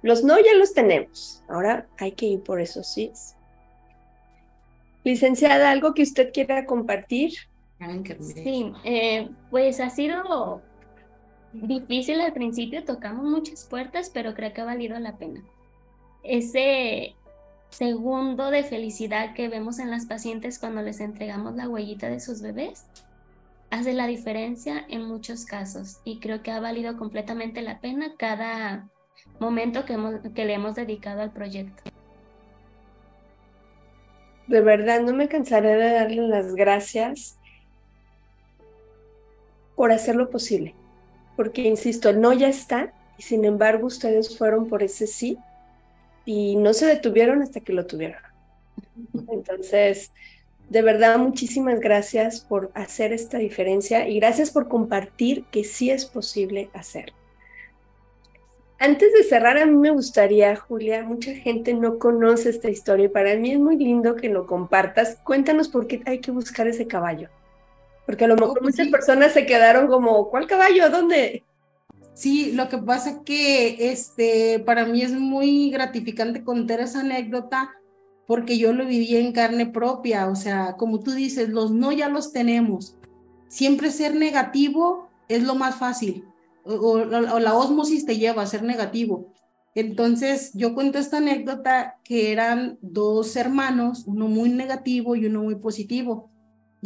Los 0.02 0.22
no 0.22 0.38
ya 0.38 0.54
los 0.54 0.72
tenemos, 0.72 1.42
ahora 1.48 1.88
hay 1.98 2.12
que 2.12 2.26
ir 2.26 2.44
por 2.44 2.60
esos 2.60 2.86
sí. 2.86 3.10
Licenciada, 5.02 5.72
¿algo 5.72 5.94
que 5.94 6.02
usted 6.02 6.32
quiera 6.32 6.64
compartir? 6.64 7.32
Sí, 8.20 8.72
eh, 8.84 9.30
pues 9.50 9.80
ha 9.80 9.90
sido 9.90 10.62
difícil 11.52 12.20
al 12.20 12.32
principio, 12.32 12.84
tocamos 12.84 13.24
muchas 13.24 13.64
puertas, 13.64 14.10
pero 14.12 14.34
creo 14.34 14.52
que 14.52 14.60
ha 14.60 14.64
valido 14.64 14.98
la 14.98 15.16
pena. 15.16 15.42
Ese 16.22 17.14
segundo 17.70 18.50
de 18.50 18.62
felicidad 18.62 19.34
que 19.34 19.48
vemos 19.48 19.78
en 19.78 19.90
las 19.90 20.06
pacientes 20.06 20.58
cuando 20.58 20.82
les 20.82 21.00
entregamos 21.00 21.56
la 21.56 21.68
huellita 21.68 22.08
de 22.08 22.20
sus 22.20 22.40
bebés 22.40 22.86
hace 23.70 23.92
la 23.92 24.06
diferencia 24.06 24.84
en 24.88 25.04
muchos 25.04 25.44
casos 25.44 25.98
y 26.04 26.20
creo 26.20 26.42
que 26.42 26.52
ha 26.52 26.60
valido 26.60 26.96
completamente 26.96 27.62
la 27.62 27.80
pena 27.80 28.12
cada 28.16 28.88
momento 29.40 29.84
que, 29.84 29.98
que 30.34 30.44
le 30.44 30.54
hemos 30.54 30.76
dedicado 30.76 31.20
al 31.20 31.32
proyecto. 31.32 31.82
De 34.46 34.60
verdad, 34.60 35.02
no 35.02 35.12
me 35.12 35.28
cansaré 35.28 35.74
de 35.74 35.90
darle 35.90 36.28
las 36.28 36.54
gracias 36.54 37.38
por 39.76 39.92
hacer 39.92 40.16
lo 40.16 40.30
posible, 40.30 40.74
porque 41.36 41.62
insisto, 41.62 42.12
no 42.12 42.32
ya 42.32 42.48
está 42.48 42.92
y 43.18 43.22
sin 43.22 43.44
embargo 43.44 43.86
ustedes 43.86 44.36
fueron 44.36 44.68
por 44.68 44.82
ese 44.82 45.06
sí 45.06 45.38
y 46.24 46.56
no 46.56 46.72
se 46.72 46.86
detuvieron 46.86 47.42
hasta 47.42 47.60
que 47.60 47.72
lo 47.72 47.86
tuvieron. 47.86 48.20
Entonces, 49.28 50.10
de 50.68 50.82
verdad, 50.82 51.18
muchísimas 51.18 51.78
gracias 51.78 52.40
por 52.40 52.72
hacer 52.74 53.12
esta 53.12 53.38
diferencia 53.38 54.08
y 54.08 54.18
gracias 54.18 54.50
por 54.50 54.66
compartir 54.66 55.44
que 55.52 55.62
sí 55.62 55.90
es 55.90 56.04
posible 56.04 56.70
hacerlo. 56.72 57.14
Antes 58.78 59.12
de 59.14 59.22
cerrar, 59.22 59.56
a 59.56 59.64
mí 59.64 59.74
me 59.74 59.90
gustaría, 59.90 60.54
Julia, 60.56 61.02
mucha 61.02 61.32
gente 61.32 61.72
no 61.72 61.98
conoce 61.98 62.50
esta 62.50 62.68
historia 62.68 63.06
y 63.06 63.08
para 63.08 63.34
mí 63.36 63.52
es 63.52 63.58
muy 63.58 63.76
lindo 63.76 64.16
que 64.16 64.28
lo 64.28 64.46
compartas. 64.46 65.18
Cuéntanos 65.24 65.68
por 65.68 65.86
qué 65.86 66.02
hay 66.04 66.18
que 66.18 66.30
buscar 66.30 66.66
ese 66.66 66.86
caballo. 66.86 67.30
Porque 68.06 68.24
a 68.24 68.28
lo 68.28 68.36
mejor 68.36 68.60
pues 68.60 68.76
muchas 68.76 68.88
personas 68.88 69.32
se 69.32 69.44
quedaron 69.44 69.88
como, 69.88 70.30
¿cuál 70.30 70.46
caballo? 70.46 70.88
¿Dónde? 70.90 71.44
Sí, 72.14 72.52
lo 72.52 72.68
que 72.68 72.78
pasa 72.78 73.22
que 73.24 73.90
este, 73.90 74.60
para 74.60 74.86
mí 74.86 75.02
es 75.02 75.12
muy 75.12 75.70
gratificante 75.70 76.44
contar 76.44 76.80
esa 76.80 77.00
anécdota 77.00 77.70
porque 78.26 78.58
yo 78.58 78.72
lo 78.72 78.86
viví 78.86 79.16
en 79.16 79.32
carne 79.32 79.66
propia, 79.66 80.28
o 80.28 80.34
sea, 80.34 80.76
como 80.76 81.00
tú 81.00 81.12
dices, 81.12 81.48
los 81.48 81.70
no 81.70 81.92
ya 81.92 82.08
los 82.08 82.32
tenemos. 82.32 82.96
Siempre 83.48 83.90
ser 83.90 84.14
negativo 84.14 85.08
es 85.28 85.42
lo 85.44 85.54
más 85.54 85.76
fácil, 85.76 86.24
o, 86.64 87.04
la 87.04 87.54
osmosis 87.54 88.04
te 88.04 88.16
lleva 88.16 88.42
a 88.42 88.46
ser 88.46 88.62
negativo. 88.62 89.32
Entonces, 89.74 90.52
yo 90.54 90.74
cuento 90.74 90.98
esta 90.98 91.18
anécdota 91.18 91.98
que 92.02 92.32
eran 92.32 92.78
dos 92.80 93.36
hermanos, 93.36 94.04
uno 94.06 94.26
muy 94.26 94.48
negativo 94.48 95.16
y 95.16 95.26
uno 95.26 95.42
muy 95.42 95.56
positivo, 95.56 96.30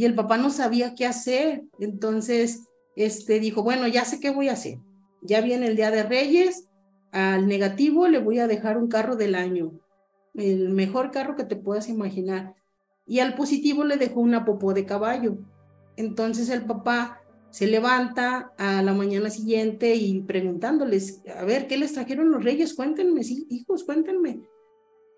y 0.00 0.06
el 0.06 0.14
papá 0.14 0.38
no 0.38 0.48
sabía 0.48 0.94
qué 0.94 1.04
hacer, 1.04 1.64
entonces, 1.78 2.62
este, 2.96 3.38
dijo, 3.38 3.62
bueno, 3.62 3.86
ya 3.86 4.06
sé 4.06 4.18
qué 4.18 4.30
voy 4.30 4.48
a 4.48 4.54
hacer. 4.54 4.78
Ya 5.20 5.42
viene 5.42 5.66
el 5.66 5.76
Día 5.76 5.90
de 5.90 6.04
Reyes, 6.04 6.70
al 7.12 7.46
negativo 7.46 8.08
le 8.08 8.18
voy 8.18 8.38
a 8.38 8.46
dejar 8.46 8.78
un 8.78 8.88
carro 8.88 9.16
del 9.16 9.34
año, 9.34 9.78
el 10.32 10.70
mejor 10.70 11.10
carro 11.10 11.36
que 11.36 11.44
te 11.44 11.54
puedas 11.54 11.90
imaginar. 11.90 12.54
Y 13.06 13.18
al 13.18 13.34
positivo 13.34 13.84
le 13.84 13.98
dejó 13.98 14.20
una 14.20 14.46
popó 14.46 14.72
de 14.72 14.86
caballo. 14.86 15.36
Entonces 15.98 16.48
el 16.48 16.64
papá 16.64 17.20
se 17.50 17.66
levanta 17.66 18.54
a 18.56 18.80
la 18.80 18.94
mañana 18.94 19.28
siguiente 19.28 19.96
y 19.96 20.22
preguntándoles, 20.22 21.20
a 21.36 21.44
ver, 21.44 21.66
¿qué 21.66 21.76
les 21.76 21.92
trajeron 21.92 22.30
los 22.30 22.42
reyes? 22.42 22.72
Cuéntenme, 22.72 23.22
sí, 23.22 23.46
hijos, 23.50 23.84
cuéntenme. 23.84 24.40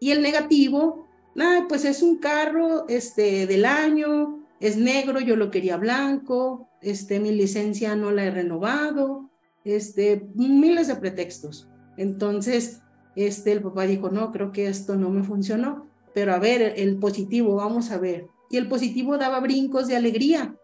Y 0.00 0.10
el 0.10 0.22
negativo, 0.22 1.06
nada, 1.36 1.68
pues 1.68 1.84
es 1.84 2.02
un 2.02 2.18
carro 2.18 2.88
este, 2.88 3.46
del 3.46 3.64
año, 3.64 4.41
es 4.62 4.76
negro, 4.76 5.18
yo 5.18 5.34
lo 5.34 5.50
quería 5.50 5.76
blanco, 5.76 6.68
este, 6.80 7.18
mi 7.18 7.32
licencia 7.32 7.96
no 7.96 8.12
la 8.12 8.24
he 8.24 8.30
renovado, 8.30 9.28
este, 9.64 10.28
miles 10.36 10.86
de 10.86 10.94
pretextos. 10.94 11.68
Entonces, 11.96 12.80
este, 13.16 13.50
el 13.50 13.60
papá 13.60 13.82
dijo, 13.82 14.08
no, 14.10 14.30
creo 14.30 14.52
que 14.52 14.68
esto 14.68 14.94
no 14.94 15.10
me 15.10 15.24
funcionó, 15.24 15.88
pero 16.14 16.32
a 16.32 16.38
ver, 16.38 16.74
el 16.76 16.96
positivo, 16.98 17.56
vamos 17.56 17.90
a 17.90 17.98
ver. 17.98 18.28
Y 18.50 18.56
el 18.56 18.68
positivo 18.68 19.18
daba 19.18 19.40
brincos 19.40 19.88
de 19.88 19.96
alegría. 19.96 20.54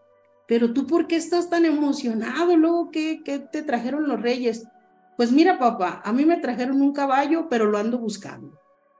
Pero 0.47 0.71
tú, 0.71 0.87
¿por 0.87 1.05
qué 1.05 1.17
estás 1.17 1.49
tan 1.49 1.65
emocionado? 1.65 2.55
Luego, 2.55 2.91
¿qué, 2.91 3.21
qué 3.25 3.39
te 3.39 3.63
trajeron 3.63 4.07
los 4.07 4.21
reyes? 4.21 4.65
Pues 5.17 5.33
mira, 5.33 5.59
papá, 5.59 6.01
a 6.05 6.13
mí 6.13 6.23
me 6.23 6.37
trajeron 6.37 6.81
un 6.81 6.93
caballo, 6.93 7.47
pero 7.49 7.65
lo 7.65 7.77
ando 7.77 7.97
buscando. 7.97 8.57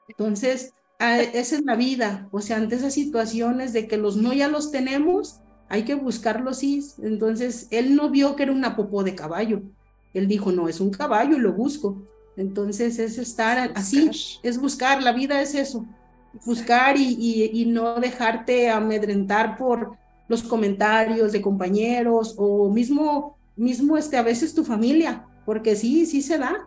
Entonces, 0.09 0.73
esa 0.99 1.55
es 1.55 1.61
la 1.63 1.75
vida. 1.75 2.27
O 2.31 2.41
sea, 2.41 2.57
ante 2.57 2.75
esas 2.75 2.93
situaciones 2.93 3.73
de 3.73 3.87
que 3.87 3.97
los 3.97 4.17
no 4.17 4.33
ya 4.33 4.47
los 4.47 4.71
tenemos, 4.71 5.39
hay 5.69 5.83
que 5.83 5.95
buscarlos 5.95 6.59
sí. 6.59 6.83
Entonces, 7.01 7.67
él 7.71 7.95
no 7.95 8.09
vio 8.09 8.35
que 8.35 8.43
era 8.43 8.51
una 8.51 8.75
popó 8.75 9.03
de 9.03 9.15
caballo. 9.15 9.61
Él 10.13 10.27
dijo, 10.27 10.51
no, 10.51 10.67
es 10.67 10.79
un 10.79 10.89
caballo 10.89 11.35
y 11.35 11.39
lo 11.39 11.53
busco. 11.53 12.01
Entonces 12.39 12.99
es 12.99 13.17
estar 13.17 13.71
así, 13.75 14.09
es 14.43 14.59
buscar, 14.61 15.03
la 15.03 15.11
vida 15.11 15.41
es 15.41 15.55
eso, 15.55 15.85
buscar 16.45 16.95
y, 16.97 17.65
no 17.67 17.99
dejarte 17.99 18.69
amedrentar 18.69 19.57
por 19.57 19.97
los 20.29 20.43
comentarios 20.43 21.33
de 21.33 21.41
compañeros 21.41 22.35
o 22.37 22.69
mismo, 22.69 23.35
mismo 23.57 23.97
este, 23.97 24.15
a 24.15 24.23
veces 24.23 24.53
tu 24.53 24.63
familia, 24.63 25.25
porque 25.45 25.75
sí, 25.75 26.05
sí 26.05 26.21
se 26.21 26.37
da, 26.37 26.65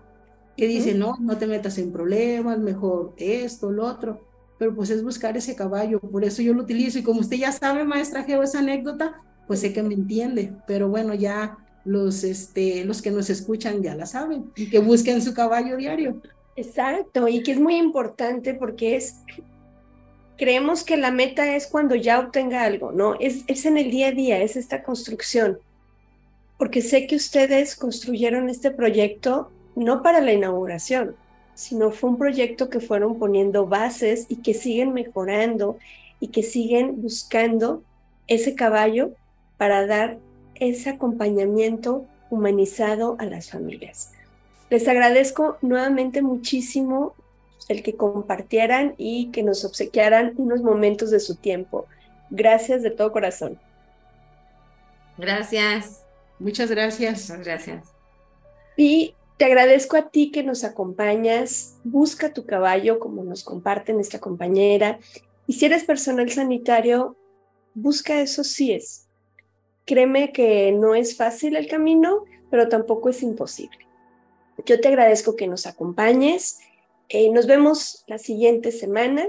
que 0.56 0.66
dice, 0.66 0.94
no, 0.94 1.16
no 1.20 1.38
te 1.38 1.46
metas 1.46 1.78
en 1.78 1.92
problemas, 1.92 2.58
mejor 2.58 3.14
esto, 3.16 3.70
lo 3.70 3.86
otro, 3.86 4.20
pero 4.58 4.74
pues 4.74 4.90
es 4.90 5.02
buscar 5.02 5.36
ese 5.36 5.56
caballo, 5.56 5.98
por 5.98 6.24
eso 6.24 6.42
yo 6.42 6.54
lo 6.54 6.62
utilizo 6.62 6.98
y 6.98 7.02
como 7.02 7.20
usted 7.20 7.36
ya 7.36 7.52
sabe, 7.52 7.84
maestra 7.84 8.24
Geo, 8.24 8.42
esa 8.42 8.58
anécdota, 8.58 9.20
pues 9.46 9.60
sé 9.60 9.72
que 9.72 9.82
me 9.82 9.94
entiende, 9.94 10.52
pero 10.66 10.88
bueno, 10.88 11.14
ya 11.14 11.58
los, 11.84 12.22
este, 12.22 12.84
los 12.84 13.02
que 13.02 13.10
nos 13.10 13.30
escuchan 13.30 13.82
ya 13.82 13.94
la 13.94 14.06
saben 14.06 14.52
y 14.54 14.68
que 14.68 14.78
busquen 14.78 15.22
su 15.22 15.34
caballo 15.34 15.76
diario. 15.76 16.20
Exacto, 16.54 17.28
y 17.28 17.42
que 17.42 17.52
es 17.52 17.60
muy 17.60 17.76
importante 17.76 18.54
porque 18.54 18.96
es, 18.96 19.16
creemos 20.36 20.84
que 20.84 20.96
la 20.96 21.10
meta 21.10 21.56
es 21.56 21.66
cuando 21.66 21.94
ya 21.94 22.20
obtenga 22.20 22.62
algo, 22.62 22.92
¿no? 22.92 23.14
Es, 23.18 23.44
es 23.46 23.64
en 23.64 23.78
el 23.78 23.90
día 23.90 24.08
a 24.08 24.12
día, 24.12 24.42
es 24.42 24.56
esta 24.56 24.82
construcción. 24.82 25.58
Porque 26.58 26.82
sé 26.82 27.06
que 27.06 27.16
ustedes 27.16 27.74
construyeron 27.74 28.48
este 28.48 28.70
proyecto 28.70 29.50
no 29.74 30.02
para 30.02 30.20
la 30.20 30.32
inauguración, 30.32 31.16
sino 31.54 31.90
fue 31.90 32.10
un 32.10 32.18
proyecto 32.18 32.68
que 32.68 32.80
fueron 32.80 33.18
poniendo 33.18 33.66
bases 33.66 34.26
y 34.28 34.36
que 34.36 34.54
siguen 34.54 34.92
mejorando 34.92 35.78
y 36.20 36.28
que 36.28 36.42
siguen 36.42 37.02
buscando 37.02 37.82
ese 38.26 38.54
caballo 38.54 39.10
para 39.56 39.86
dar 39.86 40.18
ese 40.54 40.90
acompañamiento 40.90 42.06
humanizado 42.30 43.16
a 43.18 43.26
las 43.26 43.50
familias. 43.50 44.12
Les 44.70 44.88
agradezco 44.88 45.58
nuevamente 45.60 46.22
muchísimo 46.22 47.14
el 47.68 47.82
que 47.82 47.94
compartieran 47.94 48.94
y 48.96 49.30
que 49.30 49.42
nos 49.42 49.64
obsequiaran 49.64 50.32
unos 50.36 50.62
momentos 50.62 51.10
de 51.10 51.20
su 51.20 51.36
tiempo. 51.36 51.86
Gracias 52.30 52.82
de 52.82 52.90
todo 52.90 53.12
corazón. 53.12 53.58
Gracias. 55.18 56.02
Muchas 56.38 56.70
gracias. 56.70 57.28
Muchas 57.28 57.44
gracias. 57.44 57.92
Y 58.76 59.14
te 59.42 59.46
agradezco 59.46 59.96
a 59.96 60.08
ti 60.08 60.30
que 60.30 60.44
nos 60.44 60.62
acompañas. 60.62 61.74
Busca 61.82 62.32
tu 62.32 62.46
caballo, 62.46 63.00
como 63.00 63.24
nos 63.24 63.42
comparte 63.42 63.92
nuestra 63.92 64.20
compañera. 64.20 65.00
Y 65.48 65.54
si 65.54 65.66
eres 65.66 65.82
personal 65.82 66.30
sanitario, 66.30 67.16
busca 67.74 68.20
esos 68.20 68.46
síes. 68.46 69.08
Créeme 69.84 70.30
que 70.30 70.70
no 70.70 70.94
es 70.94 71.16
fácil 71.16 71.56
el 71.56 71.66
camino, 71.66 72.22
pero 72.52 72.68
tampoco 72.68 73.08
es 73.08 73.20
imposible. 73.24 73.78
Yo 74.64 74.80
te 74.80 74.86
agradezco 74.86 75.34
que 75.34 75.48
nos 75.48 75.66
acompañes. 75.66 76.60
Eh, 77.08 77.28
nos 77.32 77.48
vemos 77.48 78.04
la 78.06 78.18
siguiente 78.18 78.70
semana. 78.70 79.26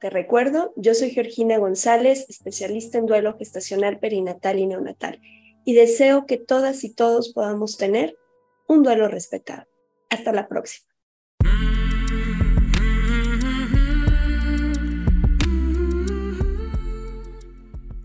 Te 0.00 0.10
recuerdo, 0.10 0.72
yo 0.74 0.94
soy 0.94 1.10
Georgina 1.10 1.58
González, 1.58 2.26
especialista 2.28 2.98
en 2.98 3.06
duelo 3.06 3.38
gestacional 3.38 4.00
perinatal 4.00 4.58
y 4.58 4.66
neonatal, 4.66 5.20
y 5.64 5.74
deseo 5.74 6.26
que 6.26 6.38
todas 6.38 6.82
y 6.82 6.92
todos 6.92 7.32
podamos 7.32 7.76
tener 7.76 8.16
un 8.68 8.82
duelo 8.82 9.08
respetado. 9.08 9.66
Hasta 10.10 10.32
la 10.32 10.46
próxima. 10.46 10.86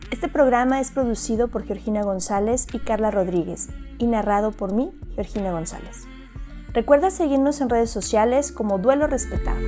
Este 0.10 0.30
programa 0.30 0.80
es 0.80 0.92
producido 0.92 1.50
por 1.50 1.66
Georgina 1.66 2.02
González 2.02 2.68
y 2.74 2.80
Carla 2.80 3.12
Rodríguez 3.12 3.70
y 3.98 4.08
narrado 4.08 4.52
por 4.52 4.74
mí, 4.74 4.92
Georgina 5.16 5.52
González. 5.52 6.04
Recuerda 6.74 7.12
seguirnos 7.12 7.62
en 7.62 7.70
redes 7.70 7.92
sociales 7.92 8.52
como 8.52 8.80
Duelo 8.80 9.06
Respetado. 9.08 9.60